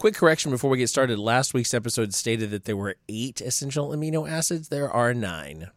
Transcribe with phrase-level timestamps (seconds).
[0.00, 1.18] Quick correction before we get started.
[1.18, 4.70] Last week's episode stated that there were eight essential amino acids.
[4.70, 5.68] There are nine.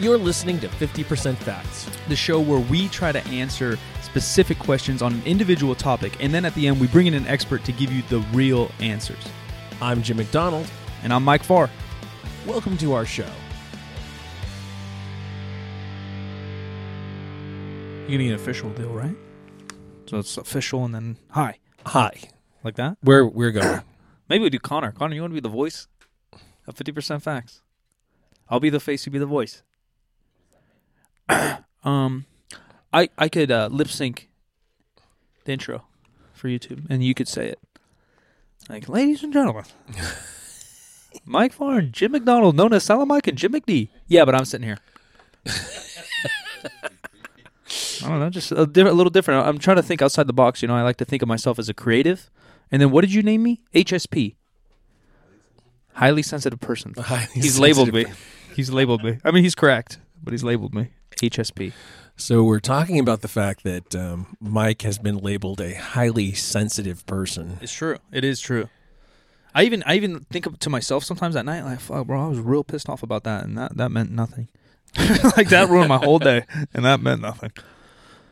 [0.00, 1.88] You're listening to 50% Facts.
[2.08, 6.44] the show where we try to answer specific questions on an individual topic, and then
[6.44, 9.22] at the end, we bring in an expert to give you the real answers.
[9.80, 10.68] I'm Jim McDonald.
[11.04, 11.70] And I'm Mike Farr.
[12.44, 13.30] Welcome to our show.
[18.06, 19.16] You're getting an official deal, right?
[20.06, 21.58] So it's official and then hi.
[21.86, 22.12] Hi.
[22.62, 22.98] Like that?
[23.00, 23.80] Where we're going.
[24.28, 24.92] Maybe we do Connor.
[24.92, 25.88] Connor, you want to be the voice
[26.68, 27.62] of 50% Facts?
[28.48, 29.64] I'll be the face, you be the voice.
[31.84, 32.26] um,
[32.92, 34.28] I I could uh, lip sync
[35.44, 35.84] the intro
[36.32, 37.58] for YouTube, and you could say it.
[38.68, 39.64] Like, ladies and gentlemen,
[41.24, 43.88] Mike Farr and Jim McDonald, known as Salamike and Jim McD.
[44.06, 44.78] Yeah, but I'm sitting here.
[48.04, 49.46] I don't know, just a, di- a little different.
[49.46, 50.62] I'm trying to think outside the box.
[50.62, 52.30] You know, I like to think of myself as a creative.
[52.70, 53.60] And then what did you name me?
[53.74, 54.34] HSP.
[55.94, 56.94] Highly sensitive person.
[56.98, 58.06] Highly He's labeled me.
[58.54, 59.18] He's labeled me.
[59.24, 61.72] I mean, he's correct, but he's labeled me HSP.
[62.16, 67.04] So we're talking about the fact that um, Mike has been labeled a highly sensitive
[67.06, 67.58] person.
[67.60, 67.98] It's true.
[68.10, 68.68] It is true.
[69.54, 72.38] I even I even think to myself sometimes at night, like, fuck, bro, I was
[72.38, 74.48] real pissed off about that, and that that meant nothing.
[75.36, 77.52] like that ruined my whole day, and that meant nothing.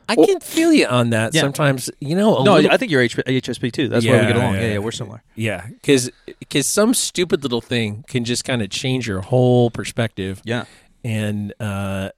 [0.08, 1.40] I can feel you on that Yeah.
[1.40, 1.90] sometimes.
[2.00, 3.88] You know, a no, little, I think you're H- HSP too.
[3.88, 4.54] That's why we Yeah, get along.
[4.54, 4.78] yeah, Yeah, yeah, yeah.
[4.78, 5.22] we're similar.
[5.34, 10.40] yeah, because because some stupid little thing can just kind of change your whole perspective
[10.44, 10.64] Yeah,
[11.04, 12.10] and uh,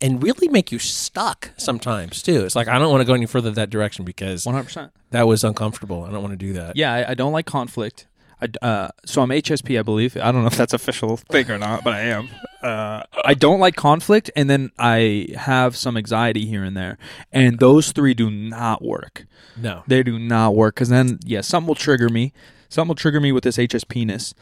[0.00, 2.44] and really make you stuck sometimes too.
[2.44, 4.92] It's like I don't want to go any further that direction because one hundred percent.
[5.10, 6.04] that was uncomfortable.
[6.04, 6.76] I don't want to do that.
[6.76, 8.06] Yeah, I, I don't like conflict.
[8.42, 10.16] I, d- uh, so I'm HSP, I believe.
[10.16, 12.28] I don't know if that's official thing or not, but I am.
[12.62, 16.98] Uh, I don't like conflict, and then I have some anxiety here and there,
[17.32, 19.26] and those three do not work.
[19.56, 19.82] No.
[19.86, 22.32] They do not work because then, yeah, something will trigger me.
[22.68, 24.34] Something will trigger me with this HSP ness,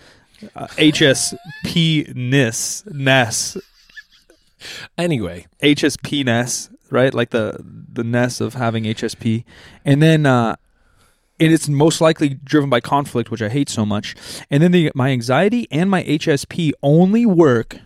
[0.54, 3.56] uh, HSP ness, ness,
[4.96, 7.14] Anyway, HSP ness, right?
[7.14, 9.44] Like the the ness of having HSP,
[9.84, 10.56] and then uh,
[11.38, 14.16] and it's most likely driven by conflict, which I hate so much.
[14.50, 17.78] And then the my anxiety and my HSP only work.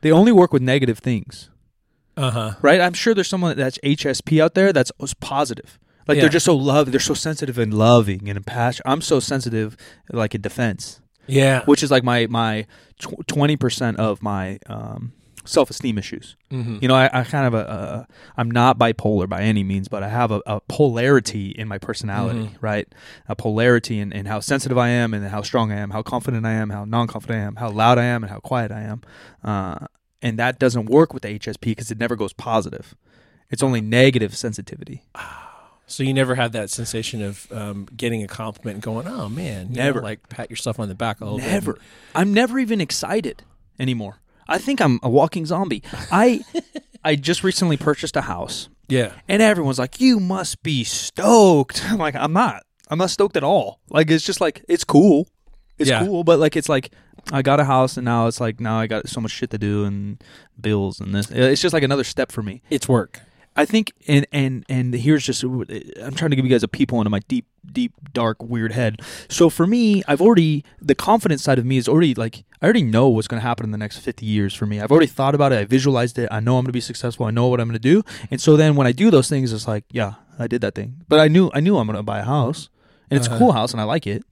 [0.00, 1.50] They only work with negative things,
[2.16, 2.54] uh huh.
[2.62, 2.80] right?
[2.80, 5.78] I'm sure there's someone that's HSP out there that's positive.
[6.06, 6.22] Like Yeah.
[6.22, 8.84] they're just so love, they're so sensitive and loving and impassioned.
[8.86, 9.76] I'm so sensitive,
[10.10, 11.64] like in defense, Yeah.
[11.66, 12.66] which is like my my
[13.26, 15.12] twenty percent of my um,
[15.48, 16.36] self esteem issues.
[16.50, 16.80] Mhm.
[16.82, 18.04] You know, I, I kind of a, uh,
[18.36, 22.40] I'm not bipolar by any means, but I have a, a polarity in my personality,
[22.50, 22.56] Mhm.
[22.60, 22.86] right?
[23.28, 26.44] A polarity in, in how sensitive I am and how strong I am, how confident
[26.46, 29.00] I am, how non-confident I am, how loud I am, and how quiet I am.
[29.42, 29.86] Uh,
[30.20, 32.94] and that doesn't work with the HSP because it never goes positive.
[33.50, 35.02] It's only negative sensitivity.
[35.86, 39.68] So you never had that sensation of um, getting a compliment and going, "Oh man,"
[39.70, 40.02] you know, Never.
[40.02, 41.46] like pat yourself on the back a little bit.
[41.46, 41.78] Never.
[42.14, 43.42] I'm never even excited
[43.78, 44.18] anymore.
[44.48, 45.82] I think I'm a walking zombie.
[46.10, 46.40] I
[47.04, 48.68] I just recently purchased a house.
[48.88, 49.12] Yeah.
[49.28, 52.62] And everyone's like, "You must be stoked." I'm like, "I'm not.
[52.90, 55.28] I'm not stoked at all." Like it's just like it's cool.
[55.78, 56.04] It's Yeah.
[56.04, 56.90] cool, but like it's like
[57.32, 59.58] I got a house and now it's like now I got so much shit to
[59.58, 60.22] do and
[60.60, 61.30] bills and this.
[61.30, 62.62] It's just like another step for me.
[62.70, 63.20] It's work.
[63.58, 67.00] I think and and and here's just I'm trying to give you guys a peephole
[67.00, 69.00] into my deep deep dark weird head.
[69.28, 72.82] So for me, I've already the confidence side of me is already like I already
[72.84, 74.80] know what's going to happen in the next 50 years for me.
[74.80, 75.58] I've already thought about it.
[75.58, 76.28] I visualized it.
[76.30, 77.26] I know I'm going to be successful.
[77.26, 78.02] I know what I'm going to do.
[78.30, 81.02] And so then when I do those things, it's like, yeah, I did that thing.
[81.08, 82.68] But I knew I knew I'm going to buy a house,
[83.10, 83.38] and it's a Uh-huh.
[83.38, 84.22] cool house, and I like it.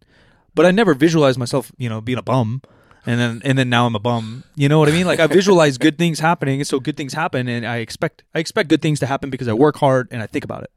[0.55, 2.63] But I never visualized myself, you know, being a bum.
[3.07, 4.43] And then, and then now I'm a bum.
[4.57, 5.07] You know what I mean?
[5.07, 8.41] Like I visualize good things happening, and so good things happen, and I expect I
[8.41, 10.71] expect good things to happen because I work hard and I think about it.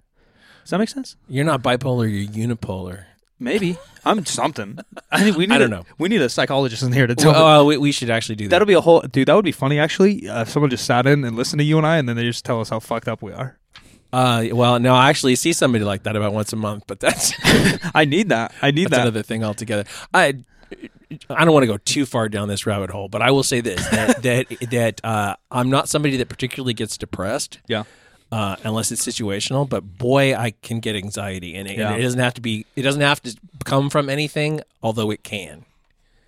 [0.64, 1.16] Does that make sense?
[1.28, 2.08] You're not bipolar.
[2.08, 3.06] You're unipolar.
[3.40, 4.78] Maybe I'm something.
[5.12, 5.56] I think we need.
[5.56, 5.86] I don't a- know.
[5.98, 7.32] We need a psychologist in here to tell.
[7.32, 8.50] Well, uh, we, we should actually do that.
[8.52, 9.28] That'll be a whole dude.
[9.28, 10.30] That would be funny actually.
[10.30, 12.24] Uh, if someone just sat in and listened to you and I, and then they
[12.24, 13.58] just tell us how fucked up we are.
[14.12, 17.34] Uh, well, no, I actually see somebody like that about once a month, but that's
[17.96, 18.54] I need that.
[18.62, 19.02] I need that's that.
[19.02, 19.86] another thing altogether.
[20.14, 20.44] I
[21.30, 23.62] I don't want to go too far down this rabbit hole, but I will say
[23.62, 27.60] this that that that uh, I'm not somebody that particularly gets depressed.
[27.68, 27.84] Yeah.
[28.32, 31.90] Uh, unless it's situational, but boy, I can get anxiety, and it, Yeah.
[31.94, 32.68] and it doesn't have to be.
[32.76, 33.36] It doesn't have to
[33.66, 35.66] come from anything, although it can.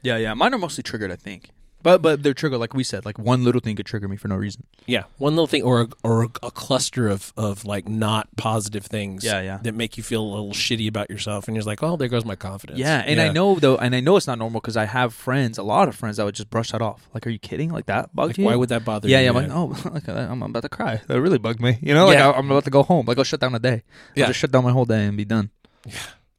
[0.02, 0.34] Yeah, yeah.
[0.34, 1.12] Mine are mostly triggered.
[1.12, 1.50] I think.
[1.84, 4.28] But but they're trigger like we said, like one little thing could trigger me for
[4.28, 4.64] no reason.
[4.86, 8.86] Yeah, one little thing, or a, or a, a cluster of of like not positive
[8.86, 9.24] things.
[9.24, 9.60] Yeah, yeah.
[9.64, 12.24] that make you feel a little shitty about yourself, and you're like, oh, there goes
[12.24, 12.78] my confidence.
[12.80, 15.58] Yeah, and I know though, and I know it's not normal because I have friends,
[15.58, 17.10] a lot of friends that would just brush that off.
[17.14, 17.72] Like, are you kidding?
[17.72, 18.46] Like that bugged Like, you?
[18.46, 19.24] why would that bother yeah, you?
[19.26, 19.30] yeah.
[19.32, 19.50] I'm like,
[19.86, 21.02] oh, like, I'm about to cry.
[21.08, 21.80] That really bugged me.
[21.82, 22.30] You know, like Yeah.
[22.30, 23.06] I, I'm about to go home.
[23.08, 23.82] Like, I'll shut down a day.
[24.16, 24.26] Yeah.
[24.26, 25.50] I'll just shut down my whole day and be done.
[25.88, 25.94] Yeah.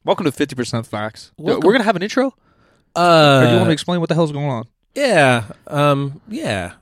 [0.05, 1.33] Welcome to Fifty Percent Facts.
[1.37, 1.67] Welcome.
[1.67, 2.35] We're gonna have an intro.
[2.95, 4.69] Uh, or do you want to explain what the hell's going on?
[4.95, 6.73] Yeah, um, yeah.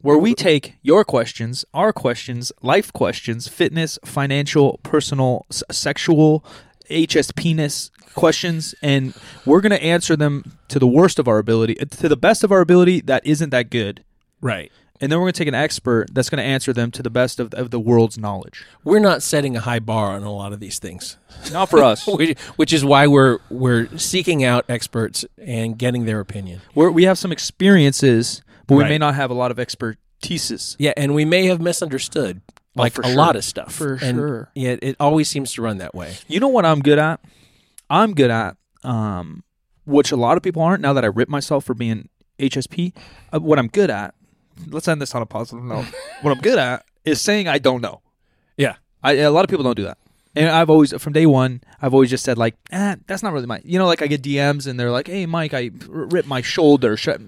[0.00, 6.44] Where we take your questions, our questions, life questions, fitness, financial, personal, s- sexual,
[6.90, 9.14] HS penis questions, and
[9.46, 12.60] we're gonna answer them to the worst of our ability, to the best of our
[12.60, 13.00] ability.
[13.00, 14.04] That isn't that good.
[14.40, 14.70] Right.
[15.00, 17.10] And then we're going to take an expert that's going to answer them to the
[17.10, 18.64] best of, of the world's knowledge.
[18.84, 21.16] We're not setting a high bar on a lot of these things,
[21.52, 22.06] Not for us.
[22.56, 26.60] which, is why we're we're seeking out experts and getting their opinion.
[26.76, 28.90] we're, we have some experiences, but we Right.
[28.90, 30.76] may not have a lot of expertises.
[30.78, 32.40] Yeah, and we may have misunderstood
[32.76, 33.16] like for a sure.
[33.16, 33.74] lot of stuff.
[33.74, 34.50] For and sure.
[34.54, 36.14] Yeah, it always seems to run that way.
[36.28, 37.20] You know what I'm good at?
[37.90, 39.42] I'm good at, um,
[39.86, 42.08] which a lot of people aren't now that I rip myself for being
[42.38, 42.92] HSP.
[43.32, 44.14] Uh, what I'm good at,
[44.68, 45.86] let's end this on a positive note.
[46.22, 48.00] what I'm good at is saying I don't know.
[48.56, 48.76] Yeah.
[49.02, 49.98] I, a lot of people don't do that.
[50.36, 53.46] And I've always, from day one, I've always just said like, eh, that's not really
[53.46, 56.26] my, you know, like I get DMs and they're like, hey, Mike, I r- ripped
[56.28, 56.96] my shoulder.
[56.96, 57.20] Shut.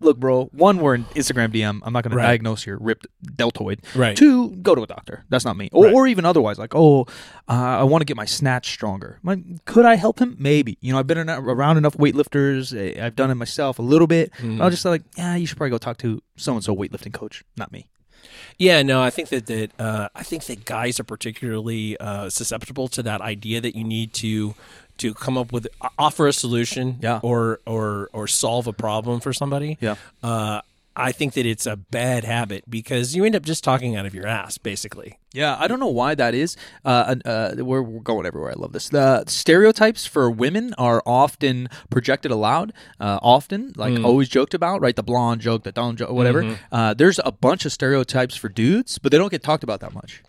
[0.00, 0.46] Look, bro.
[0.52, 1.80] One, we're in Instagram DM.
[1.84, 2.22] I'm not going Right.
[2.22, 3.06] to diagnose your ripped
[3.36, 3.82] deltoid.
[3.94, 4.16] Right.
[4.16, 5.24] Two, go to a doctor.
[5.28, 5.68] That's not me.
[5.72, 5.94] Or, Right.
[5.94, 7.02] or even otherwise, like, oh,
[7.48, 9.18] uh, I want to get my snatch stronger.
[9.26, 10.36] I'm could I help him?
[10.38, 10.78] Maybe.
[10.80, 12.98] You know, I've been around enough weightlifters.
[13.00, 14.32] I've done it myself a little bit.
[14.38, 14.62] Mm-hmm.
[14.62, 17.44] I'll just like, yeah, you should probably go talk to so and so weightlifting coach,
[17.58, 17.88] not me.
[18.58, 22.88] Yeah, no, I think that that uh, I think that guys are particularly uh, susceptible
[22.88, 24.54] to that idea that you need to
[24.98, 25.66] to come up with
[25.98, 27.20] offer a solution, Yeah.
[27.22, 29.78] or or or solve a problem for somebody.
[29.80, 29.94] Yeah.
[30.22, 30.60] Uh,
[31.00, 34.14] I think that it's a bad habit because you end up just talking out of
[34.14, 35.18] your ass, basically.
[35.32, 36.56] Yeah, I don't know why that is.
[36.84, 38.50] Uh, uh, we're, we're going everywhere.
[38.50, 38.88] I love this.
[38.88, 42.72] The stereotypes for women are often projected aloud.
[42.98, 44.96] Uh, often, like always joked about, right?
[44.96, 46.42] The blonde joke, the dumb joke, whatever.
[46.72, 49.94] Uh, there's a bunch of stereotypes for dudes, but they don't get talked about that
[49.94, 50.22] much.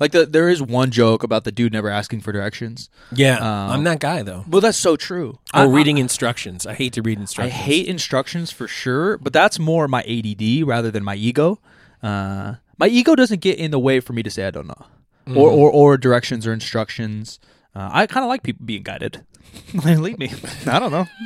[0.00, 2.88] Like the, there is one joke about the dude never asking for directions.
[3.12, 4.44] Yeah, Um, I'm that guy though.
[4.48, 5.38] Well, that's so true.
[5.52, 6.66] Or I- reading instructions.
[6.66, 7.52] I hate to read instructions.
[7.54, 11.58] I hate instructions for sure, but that's more my ADD rather than my ego.
[12.02, 14.86] Uh, my ego doesn't get in the way for me to say I don't know,
[15.34, 17.40] or, or or directions or instructions.
[17.78, 19.24] Uh, I kind of like people being guided.
[19.84, 20.32] Lead me.
[20.66, 21.06] I don't know.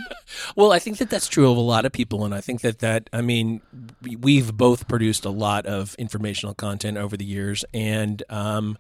[0.57, 2.79] Well, I think that that's true of a lot of people, and I think that
[2.79, 3.61] that I mean,
[4.01, 8.79] we- we've both produced a lot of informational content over the years, and um,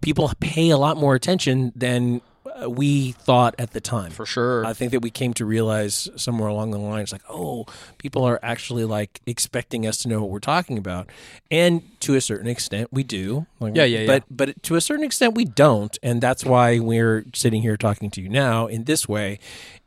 [0.00, 2.20] people pay a lot more attention than
[2.68, 4.10] we thought at the time.
[4.10, 4.64] For sure.
[4.64, 7.66] I think that we came to realize somewhere along the lines, like, oh,
[7.98, 11.08] people are actually like expecting us to know what we're talking about,
[11.50, 13.46] and to a certain extent, we do.
[13.60, 14.06] Like, Yeah, yeah, yeah.
[14.06, 18.10] But but to a certain extent, we don't, and that's why we're sitting here talking
[18.10, 19.38] to you now in this way,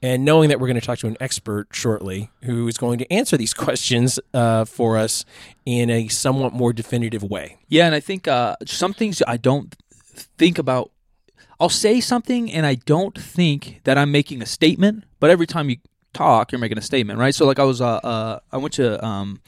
[0.02, 3.12] and knowing that we're going to talk to an expert shortly who is going to
[3.12, 5.26] answer these questions uh, for us
[5.66, 7.58] in a somewhat more definitive way.
[7.68, 9.76] Yeah, and I think uh, some things I don't
[10.38, 10.92] think about.
[11.60, 15.70] I'll say something and I don't think that I'm making a statement, but every time
[15.70, 15.78] you
[16.14, 17.34] talk, you're making a statement, right?
[17.34, 19.42] So like I was, uh, uh I went to um,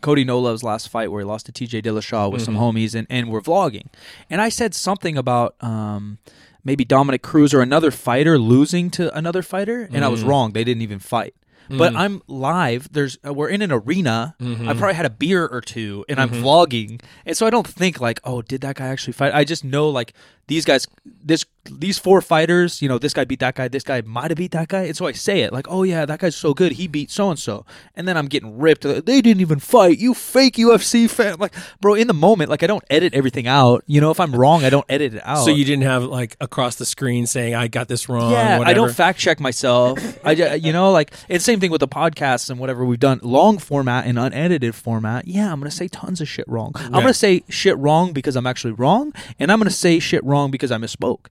[0.00, 3.06] Cody No Love's last fight where he lost to TJ Dillashaw with some homies, and
[3.10, 3.86] and we're vlogging,
[4.30, 6.18] and I said something about um.
[6.64, 10.52] Maybe Dominick Cruz or another fighter losing to another fighter, and I was wrong.
[10.52, 11.34] They didn't even fight.
[11.70, 12.92] But I'm live.
[12.92, 14.34] There's uh, we're in an arena.
[14.68, 18.00] I probably had a beer or two, and I'm vlogging, and so I don't think
[18.00, 19.34] like, oh, did that guy actually fight?
[19.34, 20.12] I just know like
[20.48, 20.86] these guys,
[21.22, 22.82] this these four fighters.
[22.82, 23.68] You know, this guy beat that guy.
[23.68, 26.04] This guy might have beat that guy, and so I say it like, oh yeah,
[26.06, 26.72] that guy's so good.
[26.72, 27.64] He beat so and so,
[27.94, 28.82] and then I'm getting ripped.
[28.82, 29.98] They didn't even fight.
[29.98, 31.36] You fake UFC fan.
[31.38, 33.84] Like, bro, in the moment, like I don't edit everything out.
[33.86, 35.44] You know, if I'm wrong, I don't edit it out.
[35.44, 38.32] So you didn't have like across the screen saying I got this wrong.
[38.32, 39.98] Yeah, I don't fact check myself.
[40.24, 43.20] I you know like it's the same thing with the podcasts and whatever we've done
[43.22, 45.28] long format and unedited format.
[45.28, 46.72] Yeah, I'm gonna say tons of shit wrong.
[46.76, 50.37] I'm gonna say shit wrong because I'm actually wrong, and I'm gonna say shit wrong
[50.46, 51.26] because I misspoke.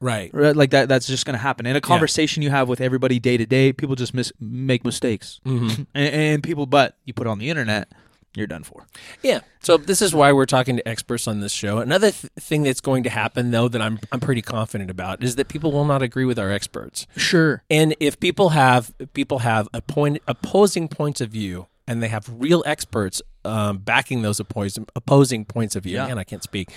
[0.00, 0.30] right.
[0.34, 0.54] Right?
[0.54, 0.88] Like that.
[0.88, 3.72] That's just gonna happen in a conversation you have with everybody day to day.
[3.72, 5.82] People just mis- make mistakes, Mm-hmm.
[5.94, 6.66] and, and people.
[6.66, 7.88] But you put it on the internet,
[8.34, 8.86] you're done for.
[9.22, 9.40] Yeah.
[9.60, 11.78] So this is why we're talking to experts on this show.
[11.78, 15.36] Another th- thing that's going to happen, though, that I'm I'm pretty confident about is
[15.36, 17.06] that people will not agree with our experts.
[17.16, 17.62] Sure.
[17.70, 22.28] And if people have people have a point opposing points of view, and they have
[22.30, 26.06] real experts um, backing those opposing opposing points of view, Yeah.
[26.06, 26.70] and I can't speak,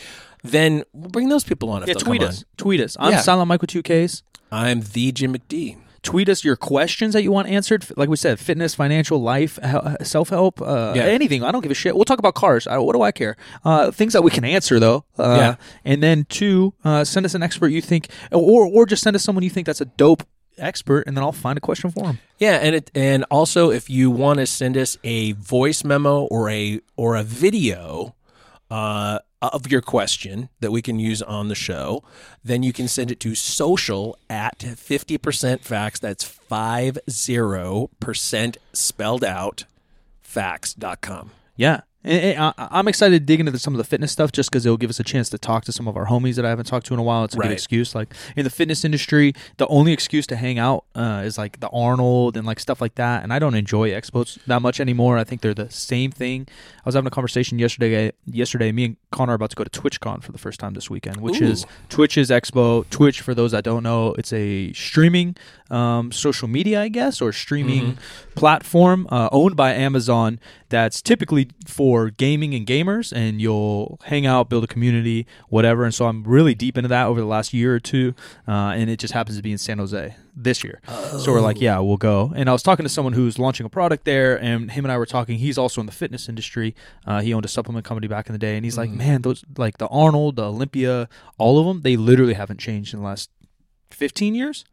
[0.44, 1.84] then we'll bring those people on.
[1.84, 1.94] If Yeah.
[1.96, 2.40] Tweet us.
[2.40, 2.44] on.
[2.58, 2.98] Tweet us.
[3.00, 3.22] I'm Yeah.
[3.22, 4.24] Silent Mike with two Ks.
[4.52, 5.78] I'm the Jim McD.
[6.04, 7.86] tweet us your questions that you want answered.
[7.98, 9.60] Like we said, fitness, financial, life,
[10.04, 11.04] self help, uh, Yeah.
[11.04, 11.44] anything.
[11.44, 11.96] I don't give a shit.
[11.96, 12.66] We'll talk about cars.
[12.66, 13.36] I, what do I care?
[13.66, 15.04] Uh, things that we can answer though.
[15.18, 15.56] Uh, Yeah.
[15.84, 19.24] And then two, uh, send us an expert you think, or or just send us
[19.24, 20.24] someone you think that's a dope
[20.58, 22.20] expert, and then I'll find a question for him.
[22.40, 26.50] Yeah, and it and also if you want to send us a voice memo or
[26.50, 28.16] a or a video
[28.70, 32.04] uh, of your question that we can use on the show,
[32.44, 36.00] then you can send it to social at fifty percent facts.
[36.00, 39.66] That's five zero percent spelled out
[40.22, 41.32] facts.com.
[41.56, 41.82] Yeah.
[42.08, 44.66] And, and I, I'm excited to dig into some of the fitness stuff just because
[44.66, 46.66] it'll give us a chance to talk to some of our homies that I haven't
[46.66, 47.24] talked to in a while.
[47.26, 47.48] It's a Right.
[47.48, 47.94] good excuse.
[47.94, 51.70] Like in the fitness industry, the only excuse to hang out uh, is like the
[51.70, 53.24] Arnold and like stuff like that.
[53.24, 55.18] And I don't enjoy expos that much anymore.
[55.18, 56.48] I think they're the same thing.
[56.50, 58.12] I was having a conversation yesterday.
[58.26, 60.90] Yesterday, me and Connor are about to go to TwitchCon for the first time this
[60.90, 62.90] weekend, which is Twitch's expo.
[62.90, 65.36] Twitch, for those that don't know, it's a streaming
[65.70, 67.98] um, social media, I guess, or streaming
[68.36, 74.50] platform uh, owned by Amazon that's typically for gaming and gamers, and you'll hang out,
[74.50, 75.86] build a community, whatever.
[75.86, 78.14] And so I'm really deep into that over the last year or two,
[78.48, 80.82] uh, and it just happens to be in San Jose this year.
[81.20, 82.32] So we're like, yeah, we'll go.
[82.36, 84.98] And I was talking to someone who's launching a product there, and him and I
[84.98, 85.40] were talking.
[85.40, 86.76] He's also in the fitness industry.
[87.06, 89.44] Uh, he owned a supplement company back in the day, and he's like, man, those
[89.58, 93.30] like the Arnold, the Olympia, all of them, they literally haven't changed in the last
[93.92, 94.66] 15 years.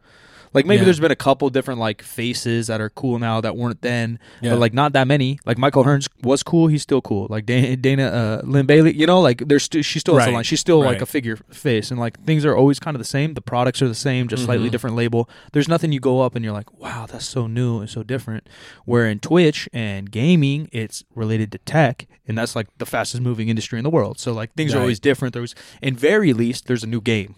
[0.54, 0.84] Like maybe Yeah.
[0.84, 4.50] there's been a couple different like faces that are cool now that weren't then, Yeah.
[4.50, 5.38] but like not that many.
[5.44, 7.26] Like Michael Hearns was cool, he's still cool.
[7.28, 10.30] Like Dana, Dana uh, Linn Bailey, you know, like there's st- she still has a
[10.30, 10.44] line.
[10.44, 13.34] She's still like a figure face, and like things are always kind of the same.
[13.34, 14.73] The products are the same, just slightly Mhm.
[14.73, 15.28] different label.
[15.52, 18.49] There's nothing you go up and you're like, wow, that's so new and so different.
[18.84, 23.49] Where in Twitch and gaming, it's related to tech, and that's like the fastest moving
[23.49, 24.18] industry in the world.
[24.20, 25.34] So like things are always different.
[25.34, 27.34] There's, in very least, there's a new game.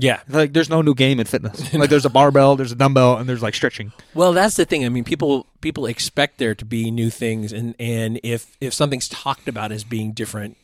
[0.00, 0.20] Yeah.
[0.28, 1.72] Like there's no new game in fitness.
[1.74, 3.92] like there's a barbell, there's a dumbbell, and there's like stretching.
[4.14, 4.84] Well, that's the thing.
[4.84, 9.08] I mean, people people expect there to be new things, and and if if something's
[9.08, 10.56] talked about as being different,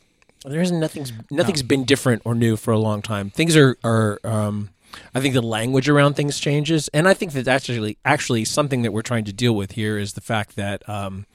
[0.43, 3.29] there isn't nothing's nothing's been different or new for a long time.
[3.29, 4.19] Things are are.
[4.23, 4.69] Um,
[5.13, 8.81] I think the language around things changes, and I think that that's actually actually something
[8.81, 11.27] that we're trying to deal with here is the fact that um,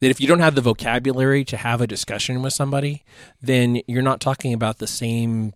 [0.00, 3.02] that if you don't have the vocabulary to have a discussion with somebody,
[3.42, 5.54] then you're not talking about the same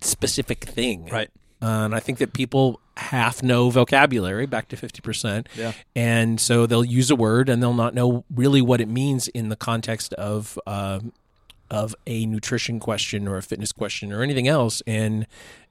[0.00, 1.30] specific thing, Right.
[1.62, 5.46] Uh, and I think that people half know vocabulary, back to 50%.
[5.56, 5.72] Yeah.
[5.94, 9.50] And so they'll use a word and they'll not know really what it means in
[9.50, 11.12] the context of, um
[11.70, 14.82] of a nutrition question or a fitness question or anything else.
[14.88, 15.24] And,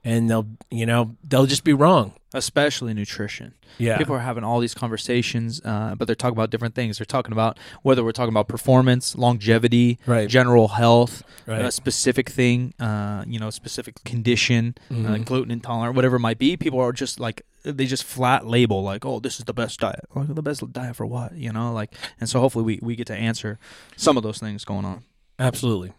[0.03, 2.13] and they'll, you know, they'll just be wrong.
[2.33, 3.55] Especially nutrition.
[3.79, 3.97] Yeah.
[3.97, 6.99] People are having all these conversations, uh, but they're talking about different things.
[6.99, 10.29] They're talking about whether we're talking about performance, longevity, Right.
[10.29, 11.65] general health, Right.
[11.65, 15.25] a specific thing, uh, you know, specific condition, uh, Mhm.
[15.25, 16.55] gluten intolerant, whatever it might be.
[16.55, 20.05] People are just like they just flat label like, oh, this is the best diet.
[20.15, 21.35] Like, the best diet for what?
[21.35, 23.57] You know, like, and so hopefully we we get to answer
[23.97, 25.03] some of those things going on.
[25.39, 25.93] Absolutely.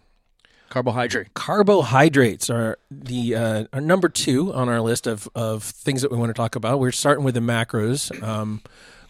[0.71, 1.35] Carbohydrate.
[1.35, 6.17] Carbohydrates are the uh, are number two on our list of, of things that we
[6.17, 6.81] want to talk about.
[6.81, 8.11] We're starting with the macros.
[8.23, 8.62] Um,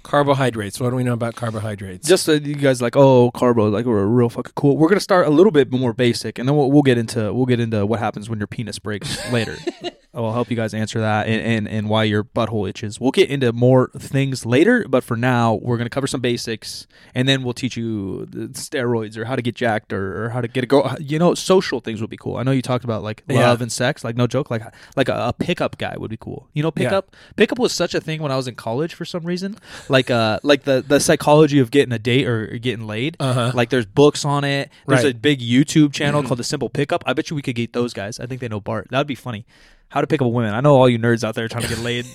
[0.03, 0.81] carbohydrates.
[0.81, 2.09] What do we know about carbohydrates?
[2.09, 4.77] Just so you guys like, oh, carbo, like we're real fucking cool.
[4.79, 7.47] We're gonna start a little bit more basic, and then we'll, we'll get into we'll
[7.47, 9.57] get into what happens when your penis breaks later.
[10.13, 12.99] I'll help you guys answer that and, and and why your butthole itches.
[12.99, 17.29] We'll get into more things later, but for now, we're gonna cover some basics, and
[17.29, 20.49] then we'll teach you the steroids or how to get jacked or, or how to
[20.49, 20.97] get a girl.
[20.99, 22.37] You know, social things would be cool.
[22.39, 23.49] I know you talked about like Yeah.
[23.49, 24.63] love and sex, like no joke, like
[24.97, 26.49] like a, a pickup guy would be cool.
[26.55, 29.23] You know, pickup pickup was such a thing when I was in college for some
[29.25, 29.57] reason.
[29.89, 33.17] Like uh like the the psychology of getting a date or getting laid.
[33.21, 33.53] Uh-huh.
[33.55, 34.71] Like there's books on it.
[34.89, 35.15] There's Right.
[35.15, 37.05] a big YouTube channel called The Simple Pickup.
[37.07, 38.19] I bet you we could get those guys.
[38.19, 38.89] I think they know Bart.
[38.91, 39.47] That'd be funny.
[39.91, 40.55] How to pick up a woman.
[40.55, 42.07] I know all you nerds out there trying to get laid.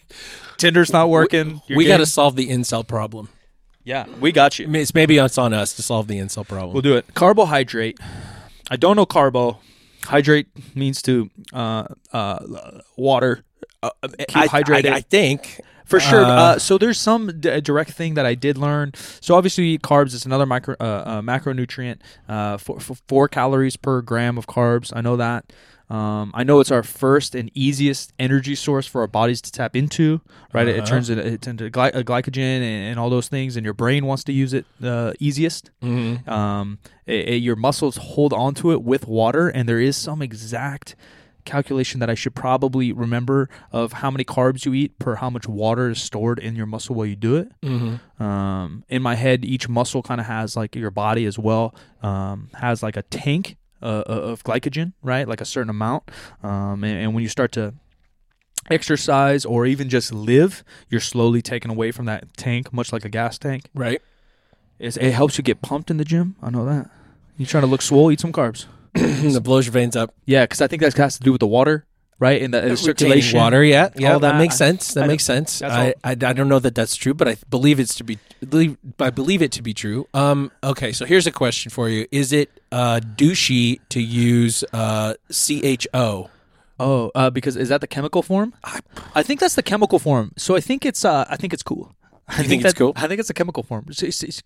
[0.56, 1.60] Tinder's not working.
[1.66, 3.28] You're we got to solve the incel problem.
[3.84, 4.70] Yeah, we got you.
[4.74, 6.72] It's maybe it's on us to solve the incel problem.
[6.72, 7.14] We'll do it.
[7.14, 7.98] Carbohydrate.
[8.70, 9.58] I don't know carbo.
[10.04, 13.44] Hydrate means to uh, uh, water.
[13.82, 13.90] Uh,
[14.28, 14.92] keep I, hydrated.
[14.92, 16.24] I, I think For sure.
[16.24, 18.92] Uh, Uh, so there's some d- direct thing that I did learn.
[19.20, 21.98] So obviously carbs is another micro uh, uh, macronutrient.
[22.28, 24.92] Uh, for, for four calories per gram of carbs.
[24.94, 25.52] I know that.
[25.90, 29.74] Um, I know it's our first and easiest energy source for our bodies to tap
[29.74, 30.20] into.
[30.52, 30.86] Right, it, it Uh-huh.
[30.86, 34.06] turns it, it into gly- uh, glycogen and, and all those things, and your brain
[34.06, 35.70] wants to use it uh, easiest.
[35.82, 36.26] Mhm.
[36.28, 40.94] Um, it- your muscles hold onto it with water, and there is some exact
[41.46, 45.48] calculation that I should probably remember of how many carbs you eat per how much
[45.48, 47.48] water is stored in your muscle while you do it.
[47.62, 47.98] Mhm.
[48.20, 52.48] Um, in my head, each muscle kind of has like your body as well um,
[52.54, 55.26] has like a tank uh, of glycogen, right?
[55.26, 56.10] Like a certain amount.
[56.42, 57.74] Um, and, and when you start to
[58.70, 63.08] exercise or even just live, you're slowly taken away from that tank, much like a
[63.08, 63.64] gas tank.
[63.74, 64.00] Right.
[64.78, 66.36] It's, it helps you get pumped in the gym.
[66.42, 66.90] I know that.
[67.36, 68.10] You trying to look swole?
[68.10, 68.66] Eat some carbs.
[68.94, 70.14] that blows your veins up.
[70.26, 71.86] Yeah, because I think that has to do with the water,
[72.20, 72.40] right?
[72.40, 73.38] And the, in the circulation.
[73.38, 73.64] water.
[73.64, 74.38] Yeah, yeah, that, that.
[74.38, 74.94] makes sense.
[74.94, 75.62] That I makes sense.
[75.62, 75.94] I.
[76.04, 78.18] I, I don't know that that's true, but I believe it's to be.
[78.48, 80.06] Believe, I believe it to be true.
[80.14, 80.52] Um.
[80.62, 80.92] Okay.
[80.92, 86.30] So here's a question for you: Is it uh, douchey to use uh, CHO?
[86.78, 88.54] Oh, uh, because is that the chemical form?
[89.14, 90.32] I, think that's the chemical form.
[90.38, 91.94] So I think it's uh, I think it's cool.
[92.30, 92.92] I You think it's that- cool?
[92.96, 93.86] I think it's a chemical form.
[93.88, 94.42] It's, it's, it's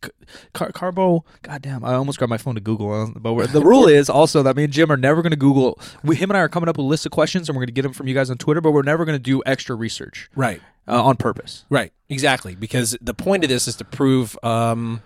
[0.54, 1.24] car- carbo.
[1.42, 1.84] God damn!
[1.84, 3.12] I almost grabbed my phone to Google.
[3.16, 5.78] But the rule is also that me and Jim are never going to Google.
[6.02, 7.66] We, him and I are coming up with a list of questions, and we're going
[7.68, 8.60] to get them from you guys on Twitter.
[8.60, 10.60] But we're never going to do extra research Right.
[10.88, 11.64] uh, on purpose.
[11.70, 11.92] Right.
[12.08, 12.54] Exactly.
[12.54, 15.02] Because the point of this is to prove um,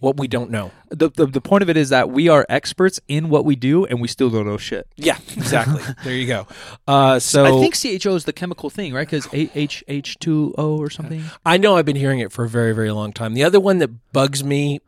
[0.00, 0.70] what we don't know.
[0.90, 3.84] The, the the point of it is that we are experts in what we do,
[3.86, 4.86] and we still don't know shit.
[4.96, 5.18] Yeah.
[5.36, 5.82] Exactly.
[6.04, 6.46] there you go.
[6.86, 9.06] Uh, so I think CHO is the chemical thing, right?
[9.08, 11.24] Because H two O or something.
[11.44, 13.34] I know I've been hearing it for a very, very long time.
[13.34, 14.80] The other one that bugs me,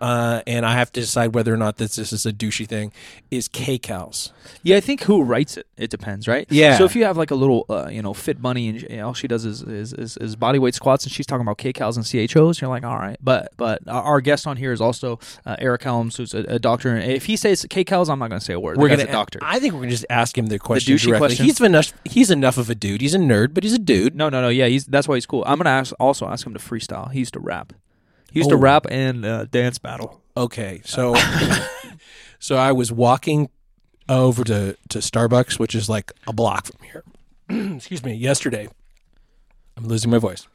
[0.00, 2.92] uh, and I have to decide whether or not this, this is a douchey thing,
[3.30, 4.32] is kcals.
[4.62, 5.66] Yeah, I think who writes it.
[5.76, 6.46] It depends, right?
[6.50, 6.76] Yeah.
[6.78, 9.14] So if you have like a little, uh, you know, fit bunny and she- all
[9.14, 12.30] she does is is, is is body weight squats and she's talking about kcals and
[12.30, 13.16] chos, you're like, all right.
[13.22, 16.96] But but our- guest on here is also uh, Eric Helms, who's a, a doctor.
[16.96, 18.76] And if he says kcals, I'm not going to say a word.
[18.78, 19.38] We're gonna a doctor.
[19.42, 21.28] I think we're gonna just ask him the question douchey directly.
[21.28, 21.44] question?
[21.44, 21.92] He's enough.
[22.04, 23.00] He's enough of a dude.
[23.02, 24.16] He's a nerd, but he's a dude.
[24.16, 24.48] no, no, no.
[24.48, 25.44] Yeah, he's that's why he's cool.
[25.46, 27.12] I'm going to ask also ask him to freestyle.
[27.12, 27.72] He used to rap.
[28.32, 28.60] He used to Oh.
[28.60, 30.20] rap and uh, dance battle.
[30.36, 31.14] Okay, so
[32.38, 33.48] so I was walking
[34.08, 37.04] over to to Starbucks, which is like a block from here.
[37.76, 38.14] Excuse me.
[38.14, 38.68] Yesterday,
[39.76, 40.46] I'm losing my voice.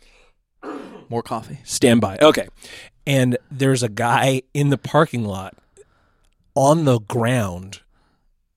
[1.09, 1.59] More coffee.
[1.63, 2.17] Stand by.
[2.21, 2.47] Okay.
[3.05, 5.55] And there's a guy in the parking lot
[6.55, 7.81] on the ground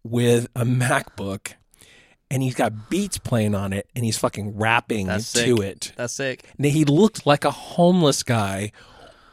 [0.04, 1.54] with a MacBook
[2.30, 5.58] and he's got beats playing on it and he's fucking rapping That's to sick.
[5.60, 5.92] it.
[5.96, 6.44] That's sick.
[6.58, 8.70] Now, he looked like a homeless guy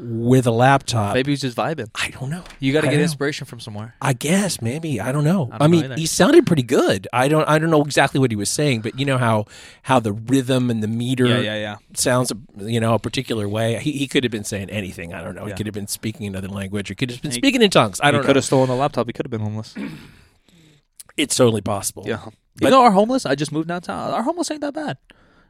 [0.02, 1.14] with a laptop.
[1.14, 1.90] Maybe he's just vibing.
[1.94, 2.44] I don't know.
[2.60, 3.04] You got to get know.
[3.04, 3.94] inspiration from somewhere.
[4.02, 5.50] I guess maybe I don't know.
[5.52, 5.96] I I, don't know mean, either.
[5.96, 7.08] he sounded pretty good.
[7.14, 7.48] I don't.
[7.48, 9.46] I don't know exactly what he was saying, but you know how
[9.84, 11.78] how the rhythm and the meter yeah.
[11.94, 13.80] sounds, you know, a particular way.
[13.80, 15.14] He, he could have been saying anything.
[15.14, 15.46] I don't know.
[15.46, 16.90] He could have been speaking another language.
[16.90, 18.00] He could have been He- speaking in tongues.
[18.02, 18.24] I don't know.
[18.24, 19.08] He could have stolen the laptop.
[19.08, 19.76] He could have been homeless.
[21.18, 22.04] It's totally possible.
[22.08, 22.22] Yeah.
[22.24, 24.12] But- you know, our homeless, I just moved downtown.
[24.12, 24.98] Our homeless ain't that bad.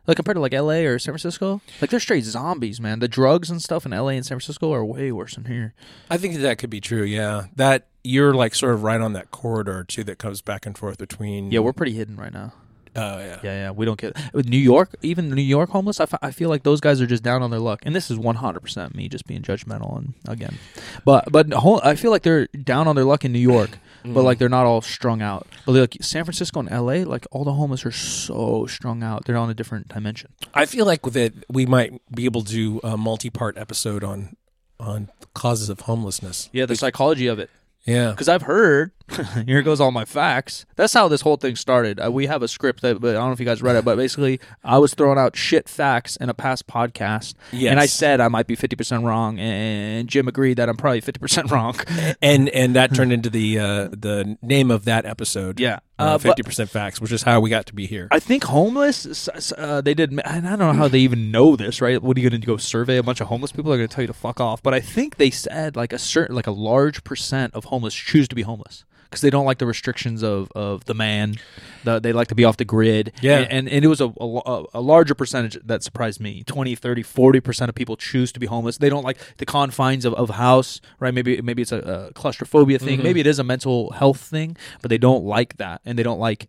[0.08, 3.00] Like compared to like LA or San Francisco, like they're straight zombies, man.
[3.00, 5.74] The drugs and stuff in LA and San Francisco are way worse than here.
[6.10, 7.04] I think that, could be true.
[7.04, 10.78] Yeah, that you're like sort of right on that corridor too that comes back and
[10.78, 11.52] forth between.
[11.52, 12.54] Yeah, we're pretty hidden right now.
[12.96, 13.40] Oh yeah.
[13.42, 14.96] Yeah, yeah, we don't get with New York.
[15.02, 17.50] Even New York homeless, I, f- I feel like those guys are just down on
[17.50, 17.82] their luck.
[17.84, 20.58] And this is one hundred percent me just being judgmental and again,
[21.06, 21.48] but but
[21.86, 24.14] I feel like they're down on their luck in New York, Mm.
[24.14, 25.48] but like they're not all strung out.
[25.66, 29.26] But like San Francisco and L.A., like all the homeless are so strung out.
[29.26, 30.34] They're on a different dimension.
[30.54, 34.36] I feel like with it, we might be able to do a multi-part episode on
[34.80, 36.50] on causes of homelessness.
[36.52, 37.50] Yeah, the psychology of it.
[37.86, 38.12] Yeah.
[38.12, 38.92] Because I've heard,
[39.46, 40.66] here goes all my facts.
[40.76, 42.00] That's how this whole thing started.
[42.04, 43.86] Uh, we have a script that, but I don't know if you guys read it,
[43.86, 47.72] but basically, I was throwing out shit facts in a past podcast, Yes.
[47.72, 51.02] and I said I might be fifty percent wrong, and Jim agreed that I'm probably
[51.02, 51.76] fifty percent wrong.
[52.22, 55.60] and and that turned into the uh, the name of that episode.
[55.60, 55.80] Yeah.
[56.00, 58.08] Uh, fifty percent facts, which is how we got to be here.
[58.10, 59.28] I think homeless.
[59.56, 62.02] Uh, they did, and I don't know how they even know this, right?
[62.02, 63.70] What are you going to go survey a bunch of homeless people?
[63.70, 64.64] They're going to tell you to fuck off.
[64.64, 68.28] But I think they said like a certain, like a large percent of homeless choose
[68.30, 71.36] to be homeless because they don't like the restrictions of of the man.
[71.84, 73.12] The, they like to be off the grid.
[73.22, 73.40] Yeah.
[73.40, 76.44] and and, and it was a, a a larger percentage that surprised me.
[76.46, 78.78] 20, 30, 40 percent of people choose to be homeless.
[78.78, 81.14] They don't like the confines of, of house, right?
[81.14, 82.96] Maybe maybe it's a, a claustrophobia thing.
[82.96, 83.04] Mm-hmm.
[83.04, 86.20] Maybe it is a mental health thing, but they don't like that, and they don't
[86.20, 86.48] like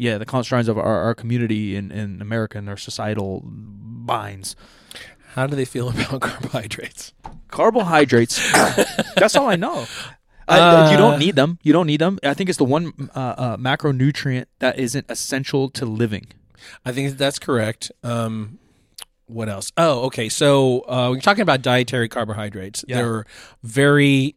[0.00, 4.56] yeah, the confines of our, our community in, in America and our societal binds.
[5.34, 7.12] How do they feel about carbohydrates?
[7.48, 8.40] Carbohydrates.
[9.16, 9.86] that's all I know.
[10.50, 10.58] I-
[10.88, 11.58] Uh, you don't need them.
[11.62, 12.18] You don't need them.
[12.24, 16.26] I think it's the one uh, uh, macronutrient that isn't essential to living.
[16.84, 17.90] I think that's correct.
[18.02, 18.58] Um,
[19.26, 19.70] what else?
[19.76, 20.28] Oh, okay.
[20.28, 22.84] So uh, we're talking about dietary carbohydrates.
[22.88, 22.96] Yeah.
[22.96, 23.24] They're
[23.62, 24.34] very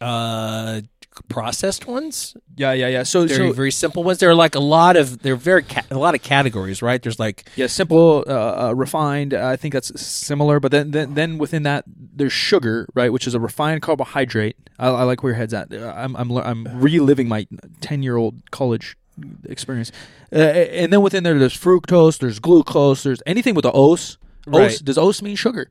[0.00, 0.80] uh,
[1.28, 2.36] processed ones.
[2.56, 3.02] Yeah, yeah, yeah.
[3.02, 4.18] So, They're so very simple ones.
[4.18, 7.02] There are like a lot of they're very ca- a lot of categories, right?
[7.02, 9.34] There's like yeah, simple, uh, uh, refined.
[9.34, 10.60] I think that's similar.
[10.60, 14.56] But then, then, then within that, there's sugar, right, which is a refined carbohydrate.
[14.78, 15.72] I, I like where your head's at.
[15.72, 17.46] Uh, I'm, I'm, I'm reliving my
[17.80, 18.96] ten year old college
[19.44, 19.92] experience.
[20.32, 24.18] Uh, and then within there, there's fructose, there's glucose, there's anything with the os.
[24.46, 24.80] Os Right.
[24.84, 25.70] does os mean sugar?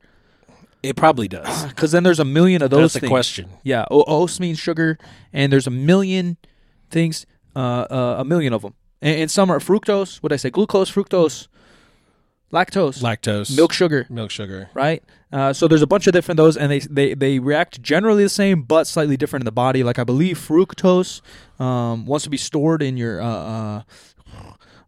[0.84, 1.66] It probably does.
[1.66, 2.94] Because then there's a million of those.
[2.94, 3.50] That's the question.
[3.64, 4.98] Yeah, o- os means sugar,
[5.32, 6.38] and there's a million
[6.92, 8.74] things, uh, uh, a million of them.
[9.02, 10.18] and, and some are fructose.
[10.22, 10.50] What did I say?
[10.50, 11.48] Glucose, fructose,
[12.52, 14.06] lactose, Lactose, milk sugar.
[14.10, 14.70] milk sugar.
[14.74, 15.04] right?
[15.32, 18.30] Uh, so there's a bunch of different those, and they, they they react generally the
[18.30, 19.82] same, but slightly different in the body.
[19.84, 21.22] Like I believe fructose
[21.60, 23.82] um, wants to be stored in your uh, uh,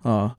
[0.04, 0.30] uh,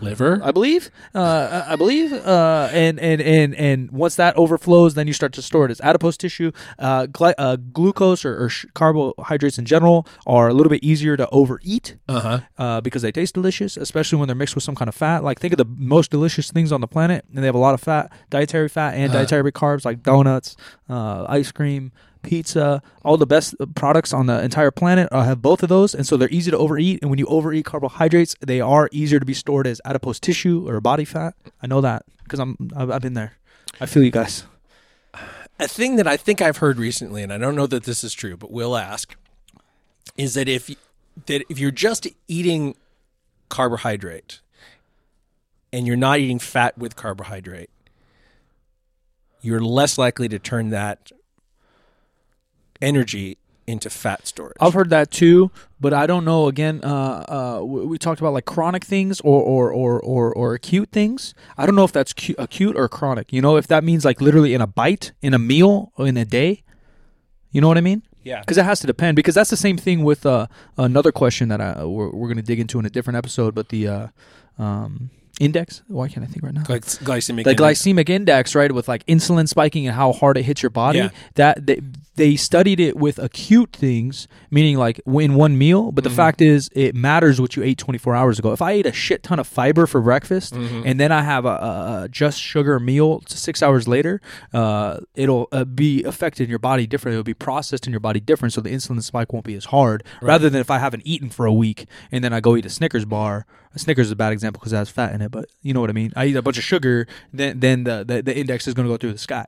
[0.00, 0.40] Liver.
[0.42, 5.12] I believe, uh, I believe, uh, and and and and once that overflows, then you
[5.12, 6.52] start to store it as adipose tissue.
[6.78, 11.16] Uh, gly- uh, glucose or, or sh- carbohydrates in general are a little bit easier
[11.16, 12.40] to overeat Uh huh.
[12.58, 15.24] uh, because they taste delicious, especially when they're mixed with some kind of fat.
[15.24, 17.74] Like think of the most delicious things on the planet, and they have a lot
[17.74, 19.14] of fat, dietary fat, and Uh.
[19.14, 20.56] dietary carbs like donuts,
[20.90, 21.90] uh, ice cream,
[22.26, 22.82] pizza.
[23.02, 26.18] All the best products on the entire planet uh, have both of those, and so
[26.18, 26.98] they're easy to overeat.
[27.00, 30.80] And when you overeat carbohydrates, they are easier to be stored as adipose tissue or
[30.82, 31.34] body fat.
[31.62, 33.32] I know that because I'm I've, I've been there.
[33.80, 34.44] I feel you guys.
[35.58, 38.12] A thing that I think I've heard recently, and I don't know that this is
[38.12, 39.16] true, but we'll ask,
[40.18, 40.68] is that if
[41.26, 42.76] that if you're just eating
[43.48, 44.40] carbohydrate
[45.72, 47.70] and you're not eating fat with carbohydrate,
[49.40, 51.10] you're less likely to turn that
[52.80, 54.56] energy into fat storage.
[54.60, 56.46] I've heard that too, but I don't know.
[56.46, 60.54] Again, uh, uh, we, we talked about like chronic things or or, or, or or
[60.54, 61.34] acute things.
[61.58, 63.32] I don't know if that's cu- acute or chronic.
[63.32, 66.16] You know, if that means like literally in a bite, in a meal, or in
[66.16, 66.62] a day.
[67.50, 68.02] You know what I mean?
[68.22, 68.40] yeah.
[68.40, 69.16] Because it has to depend.
[69.16, 72.42] Because that's the same thing with uh, another question that I, we're, we're going to
[72.42, 73.54] dig into in a different episode.
[73.54, 74.08] But the uh,
[74.58, 75.10] um,
[75.40, 75.82] index.
[75.88, 76.62] Why can't I think right now?
[76.62, 77.60] Glyc- glycemic the index.
[77.60, 80.98] glycemic index, right, with like insulin spiking and how hard it hits your body.
[80.98, 81.08] Yeah.
[81.34, 81.80] That they,
[82.16, 85.92] they studied it with acute things, meaning like in one meal.
[85.92, 86.16] But the Mm-hmm.
[86.16, 88.52] fact is, it matters what you ate 24 hours ago.
[88.52, 90.82] If I ate a shit ton of fiber for breakfast Mm-hmm.
[90.86, 94.20] and then I have a, a, a just sugar meal six hours later,
[94.54, 97.14] uh, it'll uh, be affected in your body different.
[97.14, 100.02] It'll be processed in your body different, so the insulin spike won't be as hard.
[100.22, 102.70] Rather than if I haven't eaten for a week and then I go eat a
[102.70, 103.46] Snickers bar.
[103.74, 105.82] A Snickers is a bad example because it has fat in it, but you know
[105.82, 106.12] what I mean.
[106.16, 108.92] I eat a bunch of sugar, then then the the, the index is going to
[108.92, 109.44] go through the sky.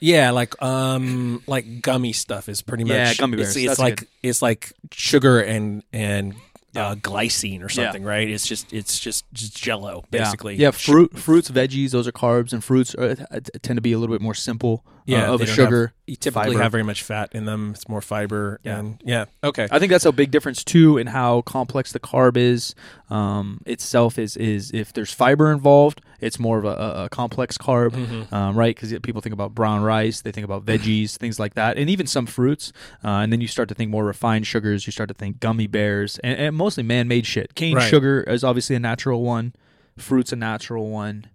[0.00, 3.56] Yeah, like um, like gummy stuff is pretty much Yeah, gummy It's, bears.
[3.56, 4.08] it's That's like good.
[4.22, 6.34] it's like sugar and and
[6.76, 8.28] uh, glycine or something, right?
[8.28, 10.54] It's just it's just just Jello basically.
[10.54, 13.92] Yeah, yeah fruit, fruits, veggies, those are carbs, and fruits are, uh, tend to be
[13.92, 14.84] a little bit more simple.
[15.06, 15.86] Yeah, uh, of they a don't sugar.
[15.86, 16.62] have- you typically fiber.
[16.62, 17.72] have very much fat in them.
[17.74, 18.60] It's more fiber.
[18.62, 18.78] Yeah.
[18.78, 19.24] and yeah.
[19.42, 19.66] Okay.
[19.70, 22.74] I think that's a big difference too in how complex the carb is
[23.10, 24.18] um, itself.
[24.18, 28.34] Is is if there's fiber involved, it's more of a, a, complex carb, Mm-hmm.
[28.34, 28.74] um, right?
[28.74, 32.06] Because people think about brown rice, they think about veggies, things like that, and even
[32.06, 32.72] some fruits.
[33.04, 34.86] Uh, and then you start to think more refined sugars.
[34.86, 37.54] You start to think gummy bears, and, and mostly man-made shit.
[37.54, 37.88] Cane Right.
[37.88, 39.54] sugar is obviously a natural one.
[39.96, 41.26] Fruits a natural one.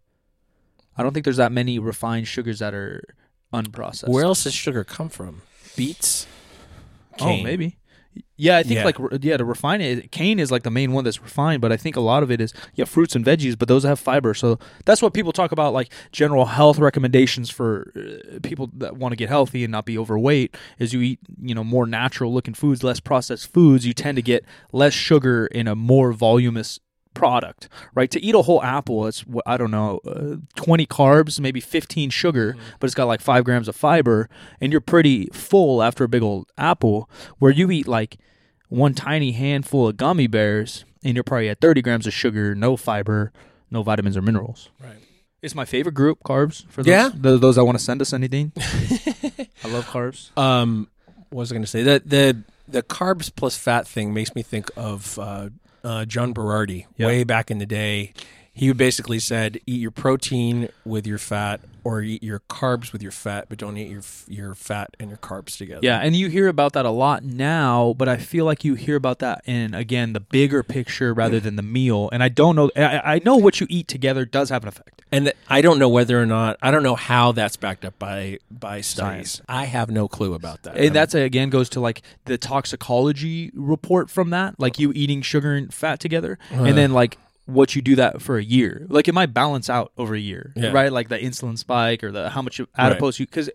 [0.98, 3.04] I don't think there's that many refined sugars that are
[3.54, 4.10] unprocessed.
[4.10, 5.42] Where else does sugar come from?
[5.76, 6.28] Beets.
[7.20, 7.78] Oh, maybe.
[8.36, 8.86] Yeah, I think Yeah.
[8.86, 11.78] like yeah, to refine it, cane is like the main one that's refined, but I
[11.78, 14.34] think a lot of it is yeah, fruits and veggies, but those have fiber.
[14.34, 19.12] So that's what people talk about like general health recommendations for uh, people that want
[19.12, 22.54] to get healthy and not be overweight is you eat, you know, more natural looking
[22.54, 26.80] foods, less processed foods, you tend to get less sugar in a more voluminous
[27.14, 28.10] product, right?
[28.12, 32.56] To eat a whole apple, it's I don't know, uh, twenty carbs, maybe fifteen sugar,
[32.80, 34.30] but it's got like five grams of fiber,
[34.62, 37.10] and you're pretty full after a big old apple.
[37.40, 38.18] Where you eat like
[38.70, 42.76] one tiny handful of gummy bears, and you're probably at thirty grams of sugar, no
[42.78, 43.32] fiber,
[43.72, 44.70] no vitamins or minerals.
[44.82, 44.98] Right.
[45.42, 46.66] It's my favorite group, carbs.
[46.70, 47.10] For those, Yeah?
[47.14, 48.54] those, those that want to send us anything.
[48.58, 50.36] I love carbs.
[50.38, 50.88] Um,
[51.32, 51.84] what was I going to say?
[51.84, 55.50] The the the carbs plus fat thing makes me think of uh,
[55.84, 57.08] uh, John Berardi Yeah.
[57.08, 58.14] way back in the day.
[58.54, 63.12] He basically said, "Eat your protein with your fat, or eat your carbs with your
[63.12, 66.48] fat, but don't eat your your fat and your carbs together." Yeah, and you hear
[66.48, 70.14] about that a lot now, but I feel like you hear about that in again
[70.14, 71.44] the bigger picture rather mm.
[71.44, 72.10] than the meal.
[72.12, 72.72] And I don't know.
[72.76, 75.02] I, I know what you eat together does have an effect.
[75.12, 77.98] and th- I don't know whether or not I don't know how that's backed up
[78.00, 79.32] by by studies.
[79.32, 79.42] Science.
[79.48, 80.78] I have no clue about that.
[80.78, 85.54] And that's again goes to like the toxicology report from that, like you eating sugar
[85.54, 86.64] and fat together, uh-huh.
[86.64, 88.86] and then like what you do that for a year.
[88.90, 90.72] Like it might balance out over a year, Yeah.
[90.72, 90.92] right?
[90.92, 93.50] Like the insulin spike or the how much adipose you because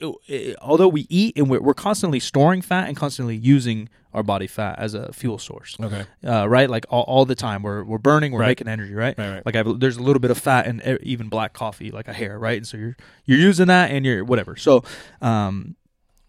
[0.60, 4.78] although we eat and we're, we're constantly storing fat and constantly using our body fat
[4.78, 5.76] as a fuel source.
[5.80, 6.04] okay.
[6.26, 6.68] uh, right?
[6.68, 8.48] Like all, all the time, we're we're burning, we're Right.
[8.48, 9.16] making energy, right?
[9.16, 9.46] Right, right.
[9.46, 12.38] Like I've, there's a little bit of fat in even black coffee, like a hair,
[12.38, 12.56] right?
[12.58, 14.56] And so you're you're using that, and you're whatever.
[14.56, 14.82] So,
[15.22, 15.76] um,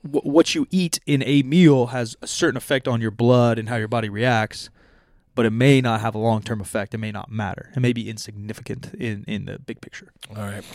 [0.03, 3.67] wh- what you eat in a meal has a certain effect on your blood and
[3.69, 4.69] how your body reacts,
[5.39, 6.93] but it may not have a long term effect.
[6.93, 7.71] It may not matter.
[7.73, 10.11] It may be insignificant in in the big picture.
[10.35, 10.65] All right.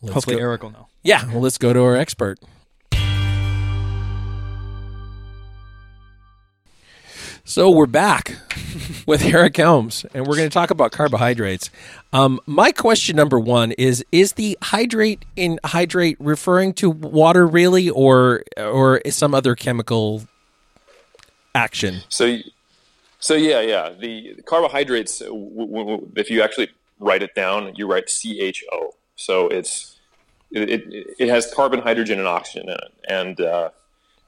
[0.00, 0.86] Let's Hopefully, go- Eric will know.
[1.02, 1.26] Yeah.
[1.32, 2.38] Well, let's go to our expert.
[7.42, 8.36] So we're back
[9.08, 11.68] with Eric Helms, and we're going to talk about carbohydrates.
[12.12, 17.90] Um, my question number one is: Is the hydrate in hydrate referring to water really,
[17.90, 20.22] or or some other chemical
[21.52, 22.02] action?
[22.08, 22.38] So,
[23.22, 23.90] so yeah, yeah.
[23.98, 28.94] The, carbohydrates, w- w- if you actually write it down, you write CHO.
[29.16, 29.98] So it's
[30.50, 33.70] it, it, it has carbon, hydrogen, and oxygen in it, and uh,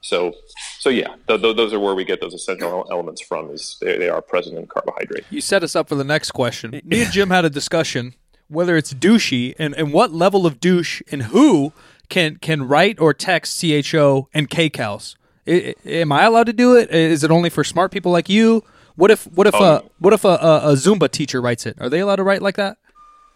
[0.01, 0.33] so
[0.79, 3.51] so yeah, th- th- those are where we get those essential elements from.
[3.51, 5.25] Is they, they are present in carbohydrate.
[5.29, 6.71] You set us up for the next question.
[6.83, 8.15] Me and Jim had a discussion
[8.47, 11.73] whether it's douchey and, and what level of douche and who
[12.09, 15.15] can can write or text CHO and kcals.
[15.47, 16.91] I- am I allowed to do it?
[16.91, 18.63] Is it only for smart people like you?
[18.95, 21.77] What if what if uh, Um, what if a, a, a Zumba teacher writes it?
[21.79, 22.77] Are they allowed to write like that?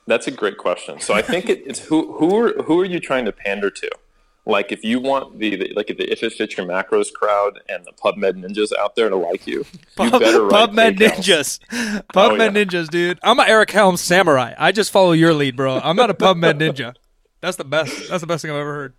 [0.07, 0.99] That's a great question.
[0.99, 3.89] So I think it, it's who who are who are you trying to pander to?
[4.45, 7.59] Like if you want the, the like if, the, if it fits your macros crowd
[7.69, 9.65] and the PubMed ninjas out there to like you,
[9.99, 11.13] you better write PubMed KCALs.
[11.15, 11.59] Ninjas.
[11.71, 12.63] Oh, PubMed yeah.
[12.63, 13.19] Ninjas, dude.
[13.21, 14.55] I'm an Eric Helms samurai.
[14.57, 15.79] I just follow your lead, bro.
[15.79, 16.95] I'm not a PubMed Ninja.
[17.41, 18.09] That's the best.
[18.09, 18.93] That's the best thing I've ever heard.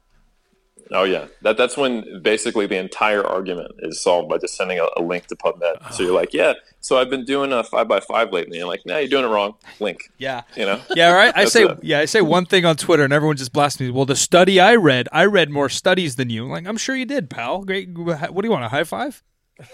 [0.92, 4.86] Oh yeah, that that's when basically the entire argument is solved by just sending a,
[4.96, 5.92] a link to PubMed.
[5.92, 8.58] So you're like, yeah, so I've been doing a five by five lately.
[8.58, 9.54] And like, nah, you're doing it wrong.
[9.78, 10.10] Link.
[10.18, 10.42] Yeah.
[10.54, 10.80] You know.
[10.94, 11.32] Yeah, right.
[11.34, 11.78] I say it.
[11.82, 13.90] yeah, I say one thing on Twitter and everyone just blasts me.
[13.90, 16.46] Well, the study I read, I read more studies than you.
[16.46, 17.64] Like, I'm sure you did, pal.
[17.64, 17.88] Great.
[17.96, 18.64] What do you want?
[18.64, 19.22] A high five?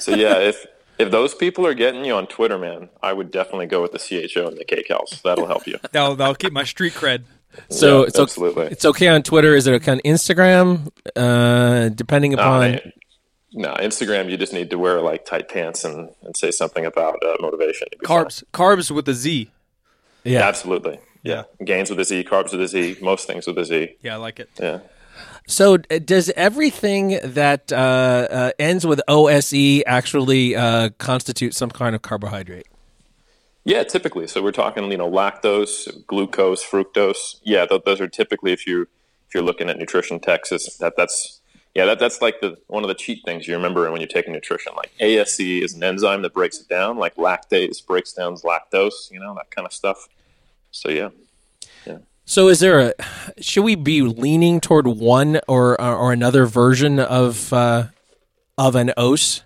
[0.00, 0.66] So yeah, if
[0.98, 3.98] if those people are getting you on Twitter, man, I would definitely go with the
[3.98, 5.22] CHO and the KCALs.
[5.22, 5.78] That'll help you.
[5.92, 7.24] That'll that'll keep my street cred.
[7.70, 9.54] So Yeah, it's okay, it's okay on Twitter.
[9.54, 10.88] Is it okay on Instagram?
[11.14, 12.92] Uh, depending No, upon man.
[13.52, 17.16] no, Instagram, you just need to wear like tight pants and, and say something about
[17.24, 17.88] uh, motivation.
[17.92, 18.26] You'll fine.
[18.26, 19.50] Carbs, carbs with a Z.
[20.24, 20.40] yeah.
[20.46, 20.98] Absolutely.
[21.22, 21.42] Yeah.
[21.64, 23.96] Gains with a Z, carbs with a Z, most things with a Z.
[24.02, 24.48] Yeah, I like it.
[24.60, 24.78] Yeah.
[25.48, 31.94] So, uh, does everything that uh, uh, ends with OSE actually uh, constitute some kind
[31.96, 32.66] of carbohydrate?
[33.66, 34.28] Yeah, typically.
[34.28, 37.40] So we're talking, you know, lactose, glucose, fructose.
[37.42, 41.40] Yeah, th- those are typically if you if you're looking at nutrition texts, that that's
[41.74, 44.32] yeah, that that's like the one of the cheat things you remember when you're taking
[44.32, 44.72] nutrition.
[44.76, 49.18] Like ASE is an enzyme that breaks it down, like lactase breaks down lactose, you
[49.18, 50.08] know, that kind of stuff.
[50.70, 51.08] So yeah.
[51.84, 51.98] Yeah.
[52.24, 52.92] So, is there a
[53.40, 57.88] should we be leaning toward one or or, another version of uh,
[58.56, 59.42] of an OS?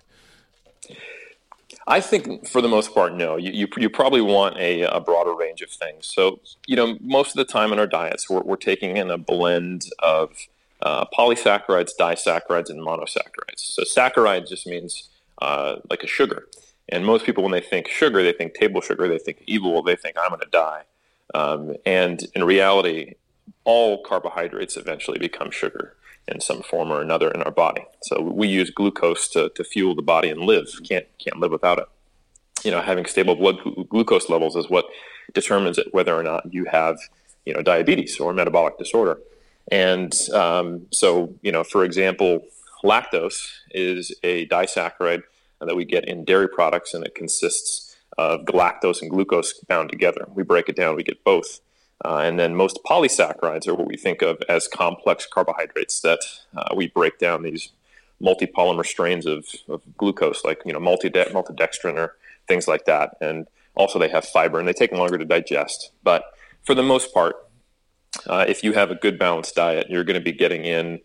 [1.87, 3.37] I think for the most part, no.
[3.37, 6.07] You, you, you probably want a, a broader range of things.
[6.07, 9.17] So, you know, most of the time in our diets, we're, we're taking in a
[9.17, 10.35] blend of
[10.81, 13.57] uh, polysaccharides, disaccharides, and monosaccharides.
[13.57, 15.09] So, saccharide just means
[15.41, 16.47] uh, like a sugar.
[16.89, 19.95] And most people, when they think sugar, they think table sugar, they think evil, they
[19.95, 20.83] think I'm going to die.
[21.33, 23.15] Um, and in reality,
[23.63, 25.95] all carbohydrates eventually become sugar
[26.27, 27.85] in some form or another in our body.
[28.03, 30.67] So we use glucose to, to fuel the body and live.
[30.87, 31.85] Can't can't live without it.
[32.63, 34.85] You know, having stable blood glu- glucose levels is what
[35.33, 36.97] determines it whether or not you have
[37.45, 39.19] you know diabetes or metabolic disorder.
[39.71, 42.41] And um, so you know, for example,
[42.83, 45.23] lactose is a disaccharide
[45.59, 50.25] that we get in dairy products, and it consists of galactose and glucose bound together.
[50.33, 51.59] We break it down, we get both.
[52.03, 56.19] Uh, and then most polysaccharides are what we think of as complex carbohydrates that
[56.57, 57.69] uh, we break down these
[58.21, 62.15] multipolymer strains of, of glucose, like you know multide- maltodextrin or
[62.47, 63.15] things like that.
[63.21, 65.91] And also they have fiber and they take longer to digest.
[66.03, 66.23] But
[66.63, 67.35] for the most part,
[68.27, 70.99] uh, if you have a good balanced diet, you're going to be getting in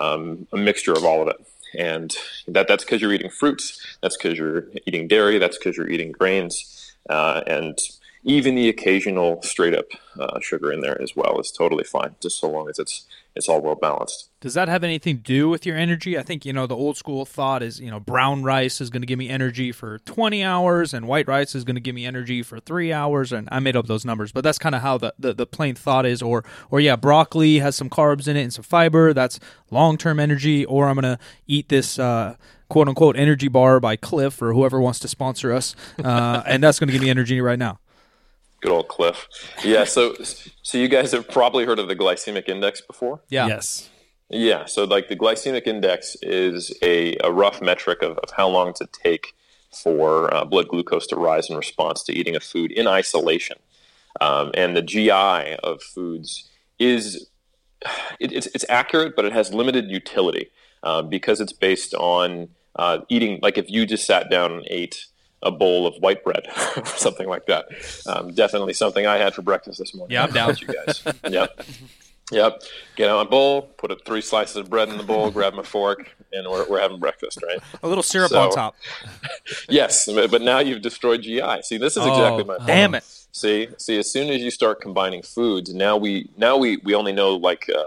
[0.00, 1.36] um, a mixture of all of it.
[1.76, 2.14] And
[2.46, 6.12] that, that's because you're eating fruits, that's because you're eating dairy, that's because you're eating
[6.12, 7.78] grains, uh, and
[8.24, 9.86] even the occasional straight up
[10.18, 13.48] uh, sugar in there as well is totally fine, just so long as it's it's
[13.48, 14.28] all well balanced.
[14.40, 16.18] Does that have anything to do with your energy?
[16.18, 19.02] I think you know the old school thought is you know brown rice is going
[19.02, 22.04] to give me energy for 20 hours and white rice is going to give me
[22.04, 24.98] energy for three hours and I made up those numbers, but that's kind of how
[24.98, 26.22] the, the the plain thought is.
[26.22, 29.12] Or or yeah, broccoli has some carbs in it and some fiber.
[29.12, 30.64] That's long term energy.
[30.64, 31.98] Or I'm going to eat this.
[31.98, 32.36] Uh,
[32.68, 36.78] "Quote unquote energy bar by Clif or whoever wants to sponsor us, uh, and that's
[36.78, 37.78] going to give me energy right now.
[38.62, 39.28] Good old Clif.
[39.64, 39.84] Yeah.
[39.84, 40.14] So
[40.62, 43.20] so you guys have probably heard of the glycemic index before.
[43.28, 43.90] Yeah, Yes.
[44.32, 48.68] Yeah, so like the glycemic index is a, a rough metric of, of how long
[48.68, 49.34] does it take
[49.70, 53.58] for uh, blood glucose to rise in response to eating a food in isolation.
[54.22, 56.48] Um, and the GI of foods
[56.78, 57.28] is
[58.20, 60.50] it, it's, it's accurate, but it has limited utility
[60.82, 63.38] uh, because it's based on uh, eating.
[63.42, 65.06] Like if you just sat down and ate
[65.42, 67.66] a bowl of white bread or something like that.
[68.06, 70.14] Um, definitely something I had for breakfast this morning.
[70.14, 70.56] Yeah, I'm down.
[70.60, 71.02] You guys.
[71.28, 71.46] yeah.
[72.30, 72.62] Yep.
[72.96, 75.62] Get out a bowl, put a, three slices of bread in the bowl, grab my
[75.62, 77.58] fork, and we're, we're having breakfast, right?
[77.82, 78.74] A little syrup So- on top.
[79.68, 81.62] Yes, but now you've destroyed GI.
[81.62, 82.66] See, this is exactly Oh, my point.
[82.66, 83.04] damn it.
[83.32, 87.12] See, see, as soon as you start combining foods, now we now we, we only
[87.12, 87.84] know like uh,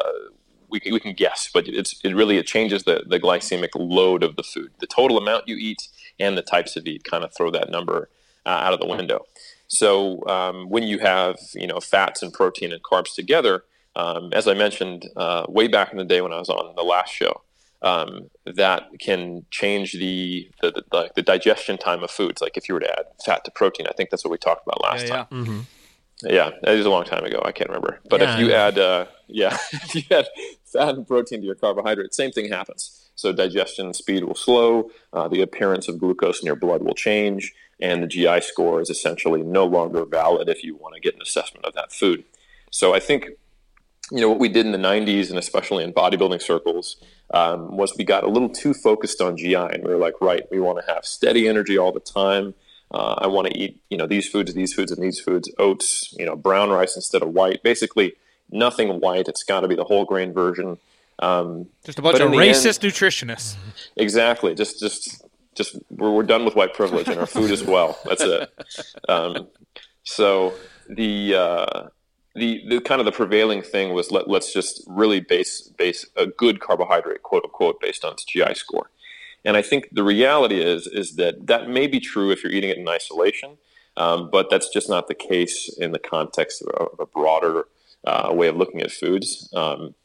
[0.69, 4.23] we can, we can guess, but it's it really it changes the the glycemic load
[4.23, 5.87] of the food, the total amount you eat,
[6.19, 8.09] and the types of eat kind of throw that number
[8.45, 9.25] uh, out of the window.
[9.67, 13.63] So um, when you have you know fats and protein and carbs together,
[13.95, 16.83] um, as I mentioned uh, way back in the day when I was on the
[16.83, 17.41] last show,
[17.81, 22.41] um, that can change the the, the the digestion time of foods.
[22.41, 24.65] Like if you were to add fat to protein, I think that's what we talked
[24.67, 25.63] about last Yeah, time.
[26.21, 26.51] yeah.
[26.63, 27.41] Yeah, was a long time ago.
[27.43, 27.99] I can't remember.
[28.09, 30.27] But Yeah, if you add, uh, yeah, if you add
[30.65, 33.04] fat and protein to your carbohydrate, same thing happens.
[33.15, 37.53] So digestion speed will slow, uh, the appearance of glucose in your blood will change,
[37.79, 41.21] and the GI score is essentially no longer valid if you want to get an
[41.21, 42.23] assessment of that food.
[42.71, 43.29] So I think,
[44.11, 46.97] you know, what we did in the 90s and especially in bodybuilding circles
[47.31, 50.43] um, was we got a little too focused on GI, and we were like, right,
[50.51, 52.53] we want to have steady energy all the time.
[52.91, 55.51] Uh, I want to eat, you know, these foods, these foods, and these foods.
[55.57, 57.63] Oats, you know, brown rice instead of white.
[57.63, 58.13] Basically,
[58.51, 59.27] nothing white.
[59.27, 60.77] It's got to be the whole grain version.
[61.19, 63.55] Um, Just a bunch of the end- racist nutritionists.
[63.95, 64.53] exactly.
[64.55, 65.23] Just, just,
[65.55, 65.77] just.
[65.89, 67.97] We're, we're done with white privilege and our food as well.
[68.05, 68.51] That's it.
[69.07, 69.47] Um,
[70.03, 70.53] so
[70.89, 71.87] the uh,
[72.35, 76.27] the the kind of the prevailing thing was let, let's just really base base a
[76.27, 78.91] good carbohydrate, quote unquote, based on its GI score.
[79.43, 82.69] And I think the reality is is that that may be true if you're eating
[82.69, 83.57] it in isolation,
[83.97, 87.67] um, but that's just not the case in the context of a, of a broader
[88.05, 89.51] uh, way of looking at foods.
[89.53, 89.95] Um,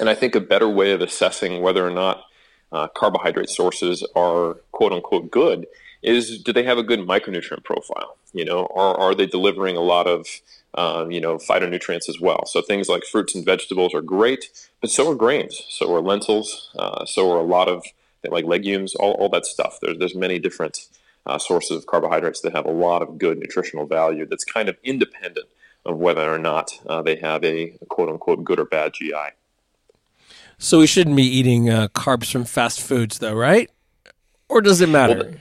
[0.00, 2.24] and I think a better way of assessing whether or not
[2.72, 5.66] uh, carbohydrate sources are quote unquote good
[6.02, 8.16] is do they have a good micronutrient profile?
[8.32, 10.26] You know, are, are they delivering a lot of
[10.74, 12.44] uh, you know phytonutrients as well?
[12.46, 16.70] So things like fruits and vegetables are great, but so are grains, so are lentils,
[16.78, 17.84] uh, so are a lot of
[18.28, 19.78] like legumes, all, all that stuff.
[19.80, 20.86] There's there's many different
[21.26, 24.26] uh, sources of carbohydrates that have a lot of good nutritional value.
[24.26, 25.46] That's kind of independent
[25.84, 29.32] of whether or not uh, they have a quote unquote good or bad GI.
[30.58, 33.70] So we shouldn't be eating uh, carbs from fast foods, though, right?
[34.48, 35.40] Or does it matter?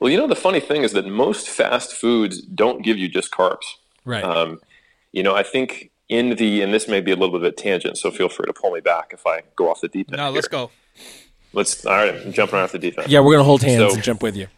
[0.00, 3.30] Well, you know, the funny thing is that most fast foods don't give you just
[3.30, 3.64] carbs.
[4.04, 4.22] right.
[4.24, 4.60] Um,
[5.12, 7.56] you know, I think in the, and this may be a little bit of a
[7.56, 10.18] tangent, so feel free to pull me back if I go off the deep end.
[10.18, 10.70] No, let's go.
[11.52, 13.08] Let's, all right, I'm jumping right off the deep end.
[13.08, 14.48] yeah, we're gonna hold hands so- and jump with you.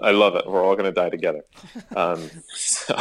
[0.00, 0.46] I love it.
[0.46, 1.42] We're all going to die together.
[1.94, 2.98] Um, so,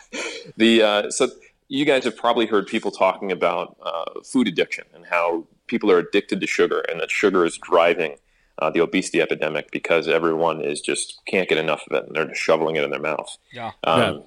[0.56, 1.28] the uh, so
[1.68, 5.98] you guys have probably heard people talking about uh, food addiction and how people are
[5.98, 8.16] addicted to sugar, and that sugar is driving
[8.58, 12.26] uh, the obesity epidemic because everyone is just can't get enough of it, and they're
[12.26, 13.36] just shoveling it in their mouth.
[13.52, 13.72] Yeah.
[13.84, 14.24] Um,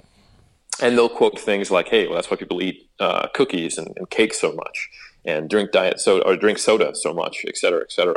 [0.81, 4.09] And they'll quote things like, "Hey, well, that's why people eat uh, cookies and, and
[4.09, 4.89] cake so much,
[5.25, 8.15] and drink diet soda or drink soda so much, et cetera, et cetera."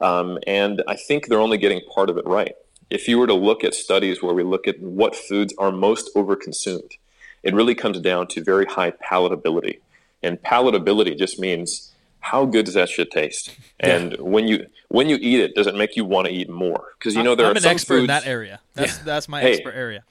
[0.00, 2.54] Um, and I think they're only getting part of it right.
[2.90, 6.14] If you were to look at studies where we look at what foods are most
[6.14, 6.92] overconsumed,
[7.42, 9.78] it really comes down to very high palatability.
[10.22, 11.93] And palatability just means
[12.24, 13.54] how good does that shit taste?
[13.80, 16.92] And when you when you eat it, does it make you want to eat more?
[16.98, 18.60] Because you know there I'm are an some expert in that area.
[18.74, 19.52] That's that's my Hey.
[19.54, 20.02] expert area.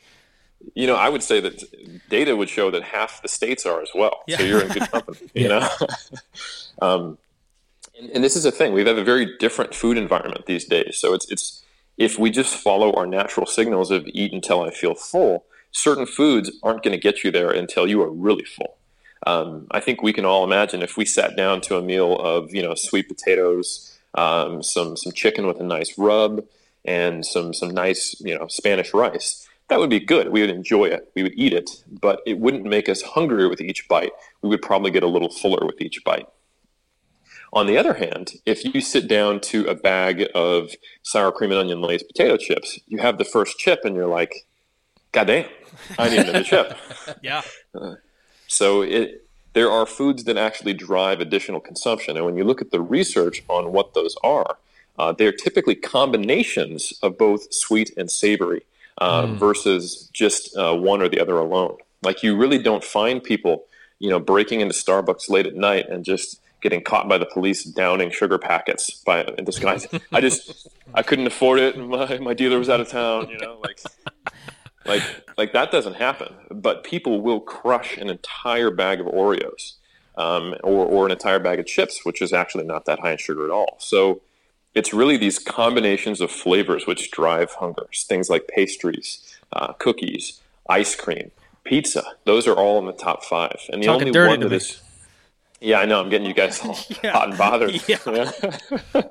[0.75, 1.55] you know, I would say that
[2.09, 4.21] data would show that half the states are as well.
[4.27, 4.37] Yeah.
[4.37, 5.17] So you're in good company.
[5.33, 5.67] You know,
[6.81, 7.17] um,
[7.99, 8.73] and, and this is a thing.
[8.73, 10.97] We have a very different food environment these days.
[10.97, 11.63] So it's it's
[11.97, 16.51] if we just follow our natural signals of eat until I feel full, certain foods
[16.61, 18.77] aren't going to get you there until you are really full.
[19.25, 22.53] Um, I think we can all imagine if we sat down to a meal of
[22.53, 26.43] you know sweet potatoes, um, some some chicken with a nice rub,
[26.85, 29.47] and some some nice you know Spanish rice.
[29.69, 30.29] That would be good.
[30.29, 31.09] We would enjoy it.
[31.15, 34.11] We would eat it, but it wouldn't make us hungrier with each bite.
[34.41, 36.27] We would probably get a little fuller with each bite.
[37.53, 40.71] On the other hand, if you sit down to a bag of
[41.03, 44.47] sour cream and onion laced potato chips, you have the first chip and you're like,
[45.11, 45.45] God damn,
[45.99, 46.77] I need another chip.
[47.21, 47.41] Yeah.
[48.53, 52.15] So it, there are foods that actually drive additional consumption.
[52.17, 54.57] And when you look at the research on what those are,
[54.99, 58.61] uh, they're typically combinations of both sweet and savory
[58.99, 61.77] uh, versus just uh, one or the other alone.
[62.03, 63.63] Like you really don't find people,
[63.99, 67.63] you know, breaking into Starbucks late at night and just getting caught by the police
[67.63, 69.87] downing sugar packets by in disguise.
[70.11, 71.75] I just I couldn't afford it.
[71.75, 73.29] and My my dealer was out of town.
[73.29, 73.79] You know, like
[74.85, 75.03] like
[75.37, 76.33] like that doesn't happen.
[76.51, 79.73] But people will crush an entire bag of Oreos
[80.17, 83.17] um, or or an entire bag of chips, which is actually not that high in
[83.17, 83.77] sugar at all.
[83.79, 84.21] So
[84.73, 87.85] it's really these combinations of flavors which drive hunger.
[87.95, 91.31] Things like pastries, uh, cookies, ice cream,
[91.63, 92.03] pizza.
[92.25, 93.59] Those are all in the top five.
[93.71, 94.81] And the Talking only one that is
[95.61, 96.01] Yeah, I know.
[96.01, 97.11] I'm getting you guys all Yeah.
[97.11, 97.81] hot and bothered.
[97.87, 98.31] Yeah.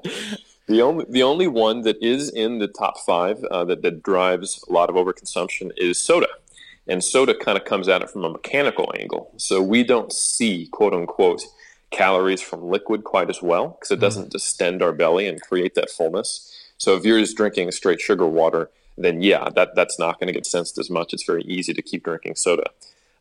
[0.68, 4.64] the only the only one that is in the top five uh, that that drives
[4.68, 6.28] a lot of overconsumption is soda,
[6.86, 9.32] and soda kind of comes at it from a mechanical angle.
[9.36, 11.42] So we don't see quote unquote
[11.90, 15.90] calories from liquid quite as well because it doesn't distend our belly and create that
[15.90, 16.48] fullness.
[16.78, 20.32] So if you're just drinking straight sugar water, then yeah, that that's not going to
[20.32, 21.12] get sensed as much.
[21.12, 22.70] It's very easy to keep drinking soda.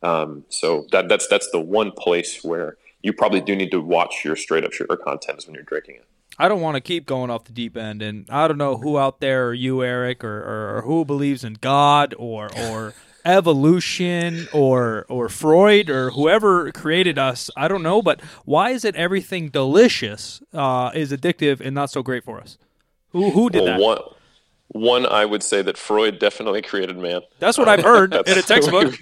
[0.02, 4.24] Um, so that that's that's the one place where you probably do need to watch
[4.24, 6.06] your straight up sugar content is when you're drinking it.
[6.38, 8.98] I don't want to keep going off the deep end, and I don't know who
[8.98, 14.48] out there, or you, Eric, or, or, or who believes in God, or or evolution,
[14.52, 17.50] or or Freud, or whoever created us.
[17.56, 22.02] I don't know, but why is it everything delicious uh, is addictive and not so
[22.02, 22.58] great for us?
[23.10, 23.80] Who who did that?
[23.80, 23.98] One
[24.72, 27.20] one I would say that Freud definitely created man.
[27.38, 28.94] That's what I've heard in a textbook.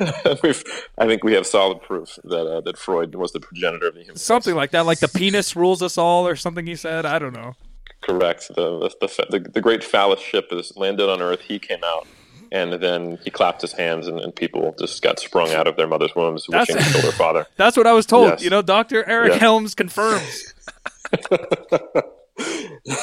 [0.42, 0.64] We've,
[0.98, 4.00] I think we have solid proof that uh, that Freud was the progenitor of the
[4.00, 4.16] human.
[4.16, 7.04] Something like that, like the penis rules us all, or something he said.
[7.06, 7.54] I don't know.
[8.00, 8.48] Correct.
[8.48, 11.40] The the, the the the great phallus ship is landed on Earth.
[11.40, 12.06] He came out,
[12.52, 15.86] and then he clapped his hands, and, and people just got sprung out of their
[15.86, 17.46] mother's wombs, That's- wishing to kill their father.
[17.56, 18.28] That's what I was told.
[18.30, 18.42] Yes.
[18.42, 19.38] You know, Doctor Eric Yeah.
[19.38, 20.52] Helms confirms.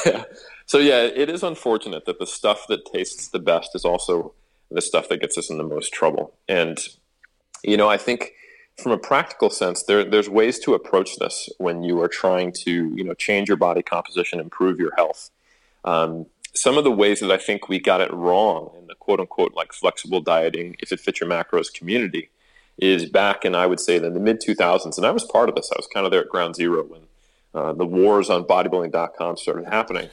[0.05, 0.23] yeah.
[0.71, 4.33] So yeah, it is unfortunate that the stuff that tastes the best is also
[4.69, 6.33] the stuff that gets us in the most trouble.
[6.47, 6.79] And
[7.61, 8.31] you know, I think
[8.81, 12.71] from a practical sense, there there's ways to approach this when you are trying to
[12.95, 15.29] you know change your body composition, improve your health.
[15.83, 19.19] Um, some of the ways that I think we got it wrong in the quote
[19.19, 22.29] unquote like flexible dieting, if it fits your macros community,
[22.77, 25.55] is back in I would say in the mid 2000s, and I was part of
[25.55, 25.69] this.
[25.69, 27.01] I was kind of there at ground zero when
[27.53, 30.07] uh, the wars on bodybuilding.com started happening,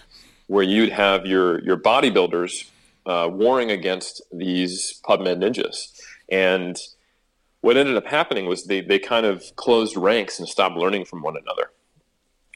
[0.49, 2.69] where you'd have your your bodybuilders
[3.07, 5.93] uh, warring against these PubMed ninjas,
[6.29, 6.77] and
[7.61, 11.23] what ended up happening was they they kind of closed ranks and stopped learning from
[11.23, 11.71] one another,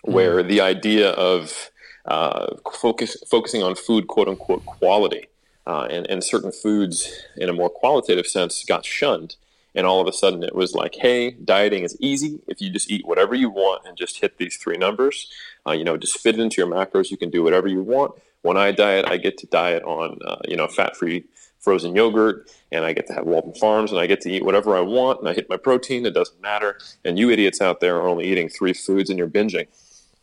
[0.03, 1.71] where the idea of
[2.07, 5.29] uh, focus focusing on food quote unquote quality
[5.67, 9.37] uh, and and certain foods in a more qualitative sense got shunned
[9.75, 12.41] and all of a sudden it was like hey dieting is easy.
[12.47, 15.31] If you just eat whatever you want and just hit these three numbers
[15.67, 17.11] uh, you know just fit it into your macros.
[17.11, 18.13] You can do whatever you want.
[18.43, 21.25] When i diet i get to diet on uh, you know fat free
[21.61, 24.77] frozen yogurt and i get to have Walden Farms and i get to eat whatever
[24.77, 26.07] i want and i hit my protein.
[26.07, 26.79] It doesn't matter.
[27.05, 29.69] And you idiots out there are only eating three foods and you're binging.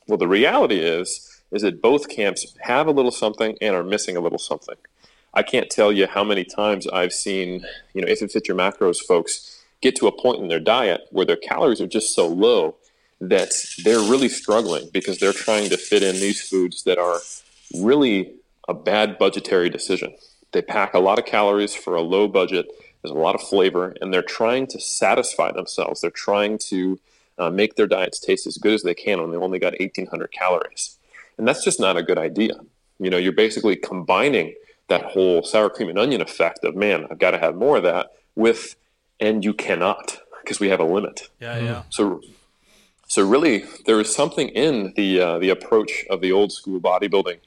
[0.07, 4.15] Well the reality is is that both camps have a little something and are missing
[4.15, 4.75] a little something
[5.33, 8.57] I can't tell you how many times I've seen, you know, if it fits your
[8.57, 12.27] macros folks get to a point in their diet where their calories are just so
[12.27, 12.75] low
[13.21, 13.51] that
[13.83, 17.19] they're really struggling because they're trying to fit in these foods that are
[17.81, 18.33] really
[18.67, 20.13] a bad budgetary decision.
[20.51, 22.67] They pack a lot of calories for a low budget.
[23.01, 26.01] There's a lot of flavor, and they're trying to satisfy themselves.
[26.01, 26.99] They're trying to
[27.37, 30.31] uh, make their diets taste as good as they can when they only got 1,800
[30.31, 30.97] calories,
[31.37, 32.53] and that's just not a good idea.
[32.99, 34.53] You know, you're basically combining
[34.89, 37.83] that whole sour cream and onion effect of man, I've got to have more of
[37.83, 38.75] that with,
[39.19, 41.29] and you cannot because we have a limit.
[41.39, 41.83] Yeah, yeah.
[41.89, 42.21] So,
[43.07, 47.37] so really, there is something in the uh, the approach of the old school bodybuilding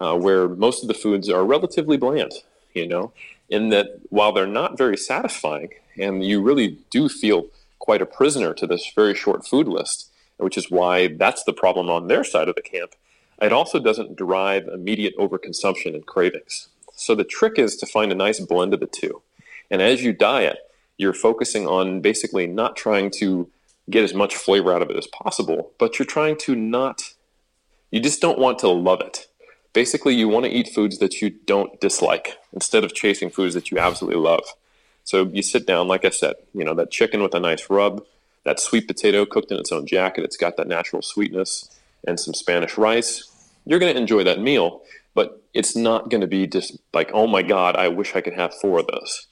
[0.00, 2.32] uh, where most of the foods are relatively bland.
[2.74, 3.12] You know,
[3.48, 7.46] in that while they're not very satisfying, and you really do feel
[7.78, 11.90] quite a prisoner to this very short food list, which is why that's the problem
[11.90, 12.94] on their side of the camp.
[13.40, 16.68] It also doesn't drive immediate overconsumption and cravings.
[17.02, 19.22] So the trick is to find a nice blend of the two.
[19.70, 20.58] And as you diet,
[20.98, 23.50] you're focusing on basically not trying to
[23.90, 27.14] get as much flavor out of it as possible, but you're trying to not,
[27.90, 29.26] you just don't want to love it.
[29.72, 33.70] Basically, you want to eat foods that you don't dislike instead of chasing foods that
[33.70, 34.44] you absolutely love.
[35.02, 38.04] So you sit down, like I said, you know, that chicken with a nice rub,
[38.44, 41.68] that sweet potato cooked in its own jacket, it's got that natural sweetness,
[42.06, 43.28] and some Spanish rice.
[43.64, 44.82] You're going to enjoy that meal,
[45.14, 48.34] but it's not going to be just like, oh my God, I wish I could
[48.34, 49.26] have four of those.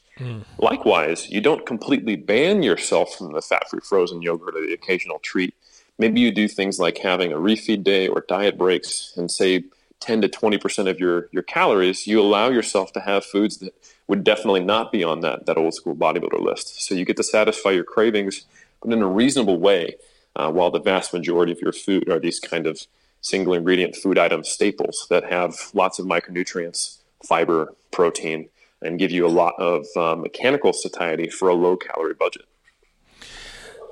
[0.58, 5.18] Likewise, you don't completely ban yourself from the fat free frozen yogurt or the occasional
[5.20, 5.54] treat.
[5.98, 9.64] Maybe you do things like having a refeed day or diet breaks and say
[10.00, 13.74] 10 to 20% of your, your calories, you allow yourself to have foods that
[14.08, 16.82] would definitely not be on that, that old school bodybuilder list.
[16.82, 18.46] So you get to satisfy your cravings,
[18.82, 19.96] but in a reasonable way,
[20.36, 22.86] uh, while the vast majority of your food are these kind of
[23.20, 28.48] single ingredient food item staples that have lots of micronutrients, fiber, protein,
[28.82, 32.46] and give you a lot of uh, mechanical satiety for a low calorie budget.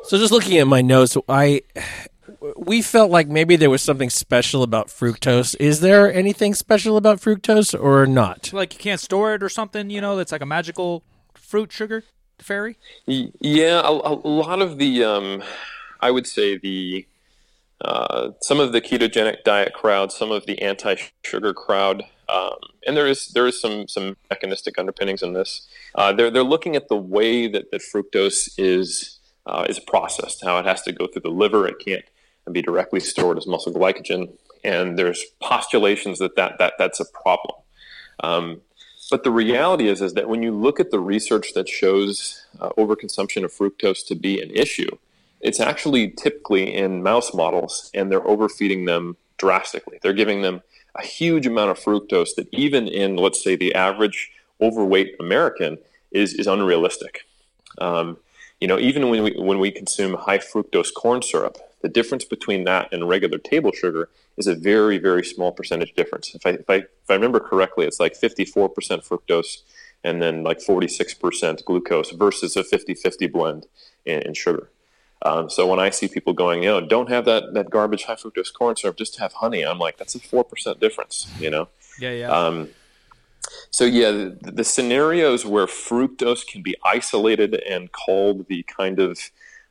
[0.05, 1.62] So just looking at my notes, I
[2.57, 5.57] we felt like maybe there was something special about fructose.
[5.59, 8.53] Is there anything special about fructose or not?
[8.53, 11.03] Like you can't store it or something, you know, that's like a magical
[11.35, 12.05] fruit sugar
[12.39, 12.79] fairy.
[13.07, 15.43] Yeah, a, a lot of the um,
[16.01, 17.07] I would say the
[17.81, 22.57] uh, some of the ketogenic diet crowd, some of the anti-sugar crowd, um,
[22.87, 25.68] and there is there is some some mechanistic underpinnings in this.
[25.95, 30.59] Uh, they're they're looking at the way that, that fructose is uh, is processed, how
[30.59, 31.66] it has to go through the liver.
[31.66, 32.05] It can't
[32.53, 34.33] be directly stored as muscle glycogen,
[34.64, 37.57] and there's postulations that, that, that that's a problem.
[38.20, 38.61] Um,
[39.11, 42.70] but the reality is is that when you look at the research that shows uh,
[42.70, 44.91] overconsumption of fructose to be an issue,
[45.41, 49.99] it's actually typically in mouse models, and they're overfeeding them drastically.
[50.03, 50.62] They're giving them
[50.95, 55.78] a huge amount of fructose that even in let's say the average overweight American
[56.11, 57.20] is is unrealistic.
[57.80, 58.18] Um,
[58.61, 62.64] you know, even when we when we consume high fructose corn syrup, the difference between
[62.64, 66.34] that and regular table sugar is a very very small percentage difference.
[66.34, 68.74] If I if I, if I remember correctly, it's like 54%
[69.07, 69.62] fructose
[70.05, 73.66] and then like 46% glucose versus a 50-50 blend
[74.05, 74.70] in, in sugar.
[75.22, 78.14] Um, so when I see people going, you know, don't have that that garbage high
[78.14, 79.62] fructose corn syrup, just have honey.
[79.62, 81.68] I'm like, that's a four percent difference, you know.
[82.00, 82.30] Yeah, yeah.
[82.30, 82.68] Um,
[83.70, 89.18] so yeah, the, the, scenarios where fructose can be isolated and called the kind of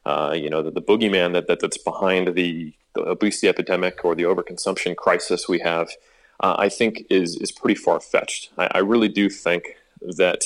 [0.05, 4.15] uh, you know the, the boogeyman that, that that's behind the, the, obesity epidemic or
[4.15, 5.89] the overconsumption crisis we have,
[6.41, 8.49] uh, I think is is pretty far fetched.
[8.57, 10.43] I, I, really do think that.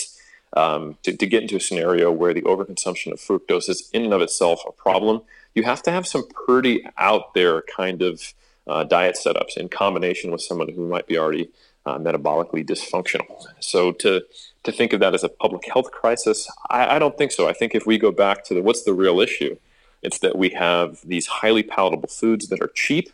[0.54, 4.14] Um, to, to get into a scenario where the overconsumption of fructose is in and
[4.14, 5.22] of itself a problem,
[5.56, 8.34] you have to have some pretty out there kind of
[8.68, 11.50] uh, diet setups in combination with someone who might be already
[11.86, 13.46] uh, metabolically dysfunctional.
[13.60, 14.24] So to
[14.64, 17.50] to think of that as a public health crisis, I, I, don't think so.
[17.50, 19.58] I think if we go back to the what's the real issue,
[20.04, 23.10] it's that we have these highly palatable foods that are cheap,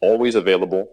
[0.00, 0.90] always available,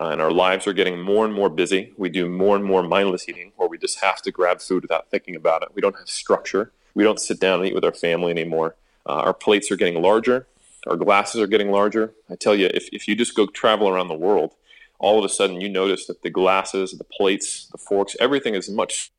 [0.00, 1.92] uh, and our lives are getting more and more busy.
[1.96, 5.36] We do more and more mindless eating, we just have to grab food without thinking
[5.36, 5.68] about it.
[5.74, 6.72] We don't have structure.
[6.94, 8.74] We don't sit down and eat with our family anymore.
[9.04, 10.46] Uh, our plates are getting larger.
[10.86, 12.14] Our glasses are getting larger.
[12.30, 14.54] I tell you, if, if you just go travel around the world,
[14.98, 18.70] all of a sudden you notice that the glasses, the plates, the forks, everything is
[18.70, 19.12] much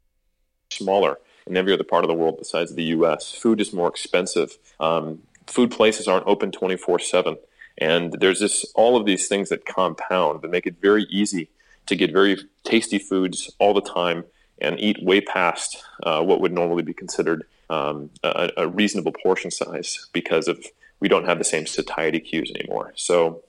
[0.71, 3.31] smaller in every other part of the world besides the U.S.
[3.31, 4.57] Food is more expensive.
[4.79, 7.37] Um, food places aren't open 24 7.
[7.77, 11.49] And there's this all of these things that compound that make it very easy
[11.85, 14.25] to get very tasty foods all the time
[14.59, 19.51] and eat way past uh, what would normally be considered um, a, a, reasonable portion
[19.51, 20.65] size because of
[20.99, 22.93] we don't have the same satiety cues anymore.
[22.95, 23.43] So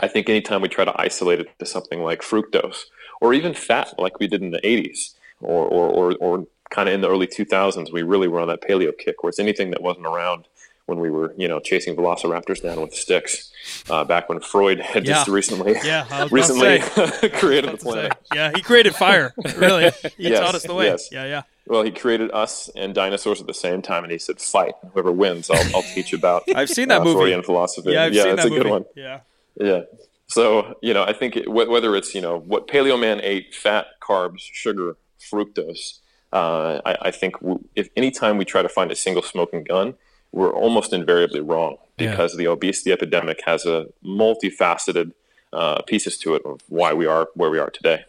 [0.00, 2.82] I think anytime we try to isolate it to something like fructose
[3.20, 6.94] or even fat, like we did in the 80s or, or, or, or kind of
[6.94, 9.82] in the early 2000s, we really were on that paleo kick where it's anything that
[9.82, 10.46] wasn't around
[10.86, 13.50] when we were, you know, chasing velociraptors down with sticks.
[13.88, 15.14] Uh, back when Freud had yeah.
[15.14, 16.80] just recently, yeah, recently
[17.30, 18.12] created the planet.
[18.34, 19.32] Yeah, he created fire.
[19.56, 19.84] Really,
[20.18, 20.86] he yes, taught us the way.
[20.86, 21.08] Yes.
[21.10, 21.42] Yeah, yeah.
[21.66, 24.74] Well, he created us and dinosaurs at the same time, and he said, "Fight!
[24.92, 27.20] Whoever wins, I'll, I'll teach you about." I've seen that uh, movie.
[27.20, 27.92] Freudian philosophy.
[27.92, 28.84] Yeah, I've yeah, seen it's that a good one.
[28.94, 29.20] Yeah.
[29.58, 29.80] Yeah.
[30.26, 33.86] So, you know, I think it, whether it's, you know, what Paleo Man ate, fat,
[34.00, 36.00] carbs, sugar, fructose,
[36.32, 37.36] uh, I, I, think
[37.76, 39.94] if anytime we try to find a single smoking gun,
[40.34, 42.38] we're almost invariably wrong because yeah.
[42.38, 45.12] the obesity epidemic has a multifaceted
[45.52, 48.04] uh, pieces to it of why we are where we are today.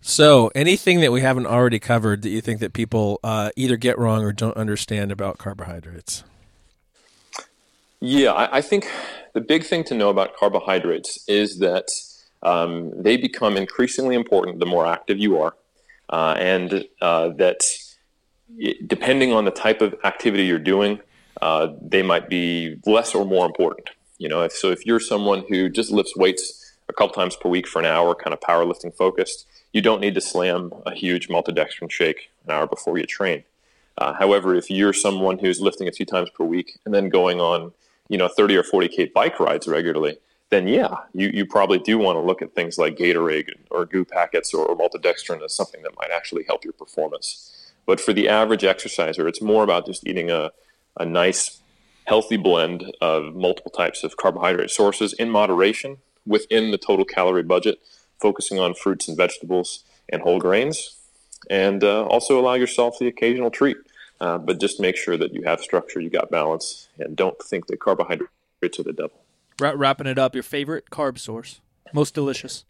[0.00, 3.98] So, anything that we haven't already covered that you think that people uh, either get
[3.98, 6.22] wrong or don't understand about carbohydrates?
[8.00, 8.88] Yeah, I, I, think
[9.32, 11.88] the big thing to know about carbohydrates is that
[12.42, 15.54] um, they become increasingly important the more active you are,
[16.10, 17.62] uh, and uh, that
[18.86, 21.00] depending on the type of activity you're doing,
[21.42, 23.90] uh, they might be less or more important.
[24.18, 27.48] You know, if, so if you're someone who just lifts weights a couple times per
[27.48, 31.28] week for an hour, kind of powerlifting focused, you don't need to slam a huge
[31.28, 33.44] maltodextrin shake an hour before you train.
[33.98, 37.40] Uh, however, if you're someone who's lifting a few times per week and then going
[37.40, 37.72] on
[38.08, 40.18] you know 30 or 40k bike rides regularly
[40.50, 44.04] then yeah you, you probably do want to look at things like gatorade or goo
[44.04, 48.28] packets or, or maltodextrin as something that might actually help your performance but for the
[48.28, 50.50] average exerciser it's more about just eating a,
[50.96, 51.60] a nice
[52.04, 57.78] healthy blend of multiple types of carbohydrate sources in moderation within the total calorie budget
[58.20, 60.96] focusing on fruits and vegetables and whole grains
[61.50, 63.76] and uh, also allow yourself the occasional treat
[64.20, 67.66] uh, but just make sure that you have structure, you got balance, and don't think
[67.66, 68.28] that carbohydrates
[68.78, 69.20] are the devil.
[69.60, 71.60] wrapping it up, your favorite carb source,
[71.92, 72.64] most delicious.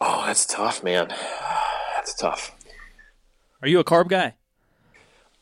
[0.00, 1.08] Oh, that's tough, man.
[1.94, 2.52] That's tough.
[3.60, 4.36] Are you a carb guy?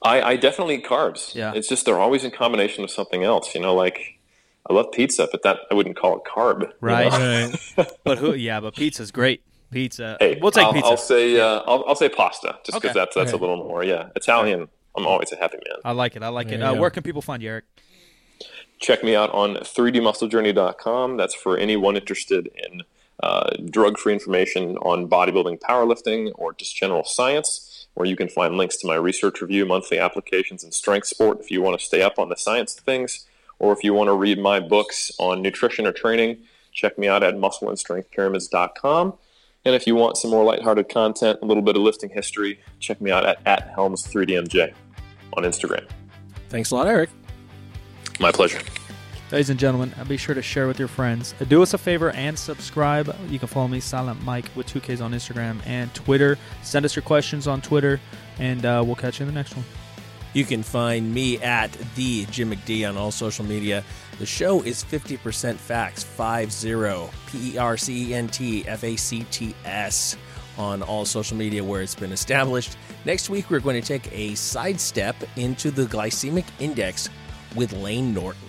[0.06, 1.34] I, I definitely eat carbs.
[1.34, 1.52] Yeah.
[1.54, 3.54] It's just they're always in combination with something else.
[3.54, 4.18] You know, like
[4.68, 6.70] I love pizza, but that I wouldn't call it carb.
[6.80, 7.10] Right.
[7.10, 7.88] Right.
[8.04, 8.34] but who?
[8.34, 9.42] Yeah, but pizza's great.
[9.70, 10.16] Pizza.
[10.20, 10.88] Hey, we'll take I'll, pizza.
[10.90, 12.92] I'll say uh, I'll, I'll say pasta, just because Okay.
[12.98, 13.38] that's that's Okay.
[13.38, 13.82] a little more.
[13.84, 14.68] Yeah, Italian.
[14.96, 15.76] I'm always a happy man.
[15.84, 16.22] I like it.
[16.22, 16.62] I like it.
[16.62, 17.64] Uh, where can people find you, Eric?
[18.78, 21.16] check me out on 3dmusclejourney.com.
[21.16, 22.82] That's for anyone interested in
[23.22, 28.58] uh, drug free information on bodybuilding, powerlifting, or just general science, where you can find
[28.58, 32.02] links to my research review, monthly applications, and strength sport if you want to stay
[32.02, 33.26] up on the science of things,
[33.58, 36.36] or if you want to read my books on nutrition or training,
[36.72, 39.14] check me out at muscleandstrengthpyramids.com.
[39.64, 43.00] And if you want some more lighthearted content, a little bit of lifting history, check
[43.00, 44.74] me out at, at Helms3DMJ
[45.32, 45.88] on Instagram.
[46.50, 47.08] Thanks a lot, Eric.
[48.20, 48.60] My pleasure.
[49.32, 51.34] Ladies and gentlemen, be sure to share with your friends.
[51.40, 53.12] Uh, do us a favor and subscribe.
[53.28, 56.38] You can follow me, Silent Mikke, with 2Ks on Instagram and Twitter.
[56.62, 58.00] Send us your questions on Twitter,
[58.38, 59.64] and uh, we'll catch you in the next one.
[60.32, 63.82] You can find me at the Jim McD on all social media.
[64.20, 68.94] The show is 50% facts, 50 P E R C E N T F A
[68.94, 70.16] C T S
[70.56, 72.76] on all social media where it's been established.
[73.04, 77.08] Next week, we're going to take a sidestep into the glycemic index
[77.56, 78.45] with Layne Norton.